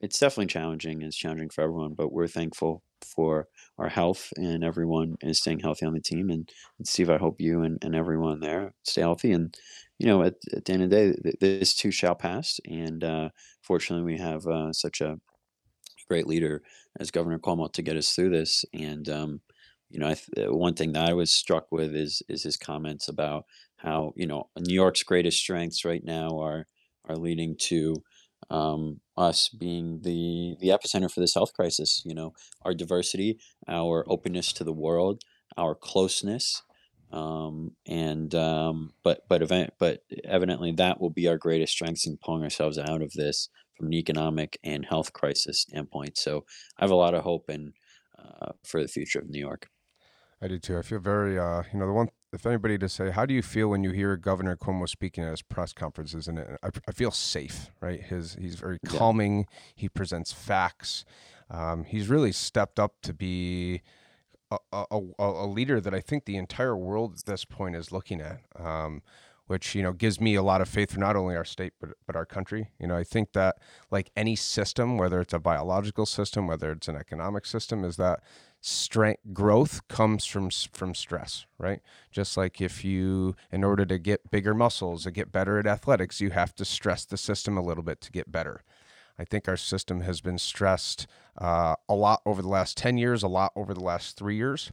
it's 0.01 0.19
definitely 0.19 0.47
challenging. 0.47 1.01
It's 1.01 1.17
challenging 1.17 1.49
for 1.49 1.63
everyone, 1.63 1.93
but 1.93 2.11
we're 2.11 2.27
thankful 2.27 2.83
for 3.05 3.47
our 3.77 3.89
health 3.89 4.31
and 4.37 4.63
everyone 4.63 5.15
is 5.21 5.39
staying 5.39 5.59
healthy 5.59 5.85
on 5.85 5.93
the 5.93 5.99
team. 6.01 6.29
And, 6.29 6.49
and 6.77 6.87
Steve, 6.87 7.09
I 7.09 7.17
hope 7.17 7.39
you 7.39 7.61
and, 7.61 7.77
and 7.83 7.95
everyone 7.95 8.39
there 8.39 8.73
stay 8.83 9.01
healthy. 9.01 9.31
And, 9.31 9.55
you 9.99 10.07
know, 10.07 10.23
at, 10.23 10.35
at 10.53 10.65
the 10.65 10.73
end 10.73 10.83
of 10.83 10.89
the 10.89 11.13
day, 11.13 11.35
this 11.39 11.75
too 11.75 11.91
shall 11.91 12.15
pass. 12.15 12.59
And 12.67 13.03
uh, 13.03 13.29
fortunately, 13.61 14.05
we 14.05 14.19
have 14.19 14.45
uh, 14.45 14.73
such 14.73 15.01
a 15.01 15.19
great 16.07 16.27
leader 16.27 16.61
as 16.99 17.11
Governor 17.11 17.39
Cuomo 17.39 17.71
to 17.73 17.81
get 17.81 17.97
us 17.97 18.11
through 18.13 18.29
this. 18.29 18.65
And, 18.73 19.07
um, 19.09 19.41
you 19.89 19.99
know, 19.99 20.13
th- 20.13 20.49
one 20.49 20.73
thing 20.73 20.93
that 20.93 21.09
I 21.09 21.13
was 21.13 21.31
struck 21.31 21.67
with 21.71 21.95
is 21.95 22.21
is 22.27 22.43
his 22.43 22.57
comments 22.57 23.07
about 23.07 23.45
how 23.77 24.13
you 24.15 24.27
know 24.27 24.49
New 24.59 24.73
York's 24.73 25.03
greatest 25.03 25.39
strengths 25.39 25.85
right 25.85 26.03
now 26.03 26.39
are 26.39 26.67
are 27.07 27.15
leading 27.15 27.55
to 27.57 27.95
um, 28.49 28.99
us 29.17 29.49
being 29.49 30.01
the 30.03 30.55
the 30.59 30.69
epicenter 30.69 31.11
for 31.11 31.19
this 31.19 31.33
health 31.33 31.53
crisis. 31.53 32.01
You 32.05 32.15
know, 32.15 32.33
our 32.63 32.73
diversity, 32.73 33.39
our 33.67 34.05
openness 34.07 34.53
to 34.53 34.63
the 34.63 34.73
world, 34.73 35.23
our 35.57 35.75
closeness, 35.75 36.61
um, 37.11 37.71
and 37.85 38.33
um, 38.35 38.93
but 39.03 39.21
but 39.27 39.41
event 39.41 39.73
but 39.79 40.03
evidently 40.23 40.71
that 40.73 41.01
will 41.01 41.09
be 41.09 41.27
our 41.27 41.37
greatest 41.37 41.73
strengths 41.73 42.05
in 42.05 42.17
pulling 42.17 42.43
ourselves 42.43 42.77
out 42.77 43.01
of 43.01 43.13
this 43.13 43.49
from 43.77 43.87
an 43.87 43.93
economic 43.93 44.59
and 44.63 44.85
health 44.85 45.13
crisis 45.13 45.61
standpoint. 45.61 46.17
So 46.17 46.45
I 46.77 46.83
have 46.83 46.91
a 46.91 46.95
lot 46.95 47.13
of 47.13 47.23
hope 47.23 47.49
and 47.49 47.73
uh, 48.17 48.51
for 48.63 48.81
the 48.81 48.87
future 48.87 49.19
of 49.19 49.29
New 49.29 49.39
York. 49.39 49.69
I 50.41 50.47
do 50.47 50.59
too. 50.59 50.77
I 50.77 50.81
feel 50.81 50.99
very, 50.99 51.37
uh, 51.37 51.63
you 51.71 51.79
know, 51.79 51.87
the 51.87 51.93
one, 51.93 52.09
if 52.33 52.45
anybody 52.45 52.77
to 52.77 52.89
say, 52.89 53.11
how 53.11 53.25
do 53.25 53.33
you 53.33 53.41
feel 53.41 53.69
when 53.69 53.83
you 53.83 53.91
hear 53.91 54.17
Governor 54.17 54.55
Cuomo 54.55 54.87
speaking 54.87 55.23
at 55.23 55.31
his 55.31 55.41
press 55.41 55.73
conferences? 55.73 56.27
And 56.27 56.39
I, 56.39 56.69
I 56.87 56.91
feel 56.91 57.11
safe, 57.11 57.71
right? 57.79 58.01
His, 58.01 58.35
he's 58.39 58.55
very 58.55 58.79
calming. 58.85 59.39
Yeah. 59.39 59.45
He 59.75 59.89
presents 59.89 60.33
facts. 60.33 61.05
Um, 61.49 61.85
he's 61.85 62.09
really 62.09 62.33
stepped 62.33 62.79
up 62.79 62.95
to 63.03 63.13
be 63.13 63.81
a, 64.51 64.57
a, 64.71 64.99
a, 65.19 65.47
leader 65.47 65.79
that 65.79 65.93
I 65.93 65.99
think 66.01 66.25
the 66.25 66.37
entire 66.37 66.75
world 66.75 67.15
at 67.19 67.25
this 67.25 67.45
point 67.45 67.75
is 67.75 67.91
looking 67.91 68.21
at. 68.21 68.41
Um, 68.57 69.01
which 69.47 69.73
you 69.73 69.81
know 69.81 69.93
gives 69.93 70.19
me 70.19 70.35
a 70.35 70.43
lot 70.43 70.61
of 70.61 70.67
faith 70.67 70.91
for 70.91 70.99
not 70.99 71.15
only 71.15 71.35
our 71.35 71.45
state 71.45 71.73
but 71.79 71.91
but 72.05 72.15
our 72.15 72.25
country. 72.25 72.69
You 72.79 72.87
know, 72.87 72.97
I 72.97 73.03
think 73.03 73.31
that 73.33 73.57
like 73.89 74.11
any 74.15 74.35
system, 74.35 74.97
whether 74.97 75.21
it's 75.21 75.33
a 75.33 75.39
biological 75.39 76.05
system, 76.05 76.47
whether 76.47 76.71
it's 76.71 76.87
an 76.87 76.97
economic 76.97 77.45
system, 77.45 77.83
is 77.83 77.95
that 77.95 78.19
strength 78.61 79.21
growth 79.33 79.87
comes 79.87 80.25
from 80.25 80.49
from 80.49 80.95
stress, 80.95 81.45
right? 81.57 81.81
Just 82.11 82.37
like 82.37 82.61
if 82.61 82.83
you, 82.83 83.35
in 83.51 83.63
order 83.63 83.85
to 83.85 83.97
get 83.97 84.29
bigger 84.31 84.53
muscles, 84.53 85.03
to 85.03 85.11
get 85.11 85.31
better 85.31 85.59
at 85.59 85.67
athletics, 85.67 86.21
you 86.21 86.31
have 86.31 86.55
to 86.55 86.65
stress 86.65 87.05
the 87.05 87.17
system 87.17 87.57
a 87.57 87.61
little 87.61 87.83
bit 87.83 88.01
to 88.01 88.11
get 88.11 88.31
better. 88.31 88.63
I 89.19 89.25
think 89.25 89.47
our 89.47 89.57
system 89.57 90.01
has 90.01 90.21
been 90.21 90.37
stressed 90.37 91.07
uh, 91.37 91.75
a 91.89 91.95
lot 91.95 92.21
over 92.25 92.41
the 92.41 92.47
last 92.47 92.77
10 92.77 92.97
years, 92.97 93.23
a 93.23 93.27
lot 93.27 93.51
over 93.55 93.73
the 93.73 93.83
last 93.83 94.15
three 94.15 94.35
years. 94.35 94.71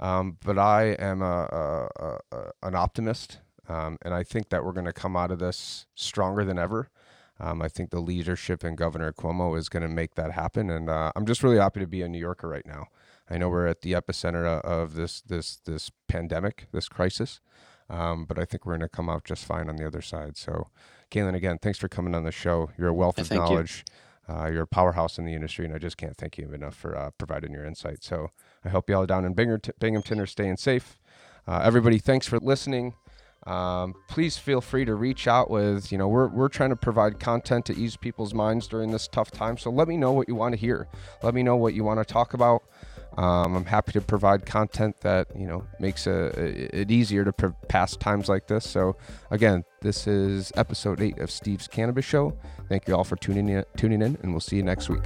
Um, 0.00 0.38
but 0.44 0.58
I 0.58 0.96
am 0.98 1.22
a, 1.22 1.88
a, 2.00 2.18
a 2.32 2.50
an 2.62 2.74
optimist. 2.74 3.38
Um, 3.68 3.98
and 4.02 4.12
I 4.12 4.22
think 4.24 4.48
that 4.48 4.64
we're 4.64 4.72
going 4.72 4.86
to 4.86 4.92
come 4.92 5.16
out 5.16 5.30
of 5.30 5.38
this 5.38 5.86
stronger 5.94 6.44
than 6.44 6.58
ever. 6.58 6.88
Um, 7.42 7.60
I 7.60 7.68
think 7.68 7.90
the 7.90 8.00
leadership 8.00 8.62
in 8.62 8.76
Governor 8.76 9.12
Cuomo 9.12 9.58
is 9.58 9.68
going 9.68 9.82
to 9.82 9.88
make 9.88 10.14
that 10.14 10.30
happen. 10.30 10.70
And 10.70 10.88
uh, 10.88 11.10
I'm 11.16 11.26
just 11.26 11.42
really 11.42 11.58
happy 11.58 11.80
to 11.80 11.88
be 11.88 12.00
a 12.00 12.08
New 12.08 12.18
Yorker 12.18 12.48
right 12.48 12.64
now. 12.64 12.86
I 13.28 13.36
know 13.36 13.48
we're 13.48 13.66
at 13.66 13.80
the 13.80 13.92
epicenter 13.92 14.46
of 14.60 14.94
this 14.94 15.20
this 15.22 15.56
this 15.64 15.90
pandemic, 16.08 16.66
this 16.72 16.88
crisis, 16.88 17.40
um, 17.90 18.24
but 18.26 18.38
I 18.38 18.44
think 18.44 18.64
we're 18.64 18.74
going 18.76 18.88
to 18.88 18.88
come 18.88 19.08
out 19.08 19.24
just 19.24 19.44
fine 19.44 19.68
on 19.68 19.76
the 19.76 19.86
other 19.86 20.02
side. 20.02 20.36
So, 20.36 20.68
Kaelan, 21.10 21.34
again, 21.34 21.58
thanks 21.58 21.78
for 21.78 21.88
coming 21.88 22.14
on 22.14 22.24
the 22.24 22.32
show. 22.32 22.70
You're 22.78 22.88
a 22.88 22.94
wealth 22.94 23.18
of 23.18 23.28
Thank 23.28 23.40
you. 23.40 23.48
knowledge. 23.48 23.84
Uh, 24.28 24.46
you're 24.52 24.62
a 24.62 24.66
powerhouse 24.66 25.18
in 25.18 25.24
the 25.24 25.34
industry, 25.34 25.64
and 25.64 25.74
I 25.74 25.78
just 25.78 25.96
can't 25.96 26.16
thank 26.16 26.38
you 26.38 26.52
enough 26.52 26.76
for 26.76 26.96
uh, 26.96 27.10
providing 27.18 27.52
your 27.52 27.64
insight. 27.64 28.04
So, 28.04 28.30
I 28.64 28.68
hope 28.68 28.88
y'all 28.88 29.06
down 29.06 29.24
in 29.24 29.34
Binghamton, 29.34 29.74
Binghamton 29.80 30.20
are 30.20 30.26
staying 30.26 30.58
safe. 30.58 30.98
Uh, 31.46 31.60
everybody, 31.64 31.98
thanks 31.98 32.26
for 32.26 32.38
listening. 32.38 32.94
Um, 33.46 33.94
please 34.08 34.38
feel 34.38 34.60
free 34.60 34.84
to 34.84 34.94
reach 34.94 35.26
out 35.26 35.50
with, 35.50 35.90
you 35.90 35.98
know, 35.98 36.08
we're, 36.08 36.28
we're 36.28 36.48
trying 36.48 36.70
to 36.70 36.76
provide 36.76 37.18
content 37.18 37.66
to 37.66 37.76
ease 37.76 37.96
people's 37.96 38.34
minds 38.34 38.68
during 38.68 38.92
this 38.92 39.08
tough 39.08 39.30
time. 39.30 39.58
So 39.58 39.70
let 39.70 39.88
me 39.88 39.96
know 39.96 40.12
what 40.12 40.28
you 40.28 40.34
want 40.34 40.52
to 40.52 40.58
hear. 40.58 40.88
Let 41.22 41.34
me 41.34 41.42
know 41.42 41.56
what 41.56 41.74
you 41.74 41.82
want 41.82 41.98
to 41.98 42.04
talk 42.04 42.34
about. 42.34 42.62
Um, 43.16 43.56
I'm 43.56 43.64
happy 43.64 43.92
to 43.92 44.00
provide 44.00 44.46
content 44.46 45.00
that 45.02 45.28
you 45.36 45.46
know 45.46 45.66
makes 45.78 46.06
a, 46.06 46.32
a, 46.34 46.80
it 46.80 46.90
easier 46.90 47.24
to 47.24 47.32
pass 47.68 47.96
times 47.96 48.28
like 48.28 48.46
this. 48.46 48.68
So 48.68 48.96
again, 49.30 49.64
this 49.82 50.06
is 50.06 50.50
episode 50.56 51.00
eight 51.02 51.18
of 51.18 51.30
Steve's 51.30 51.68
Cannabis 51.68 52.06
Show. 52.06 52.38
Thank 52.68 52.88
you 52.88 52.96
all 52.96 53.04
for 53.04 53.16
tuning 53.16 53.48
in, 53.48 53.64
tuning 53.76 54.00
in, 54.00 54.16
and 54.22 54.32
we'll 54.32 54.40
see 54.40 54.56
you 54.56 54.62
next 54.62 54.88
week. 54.88 55.02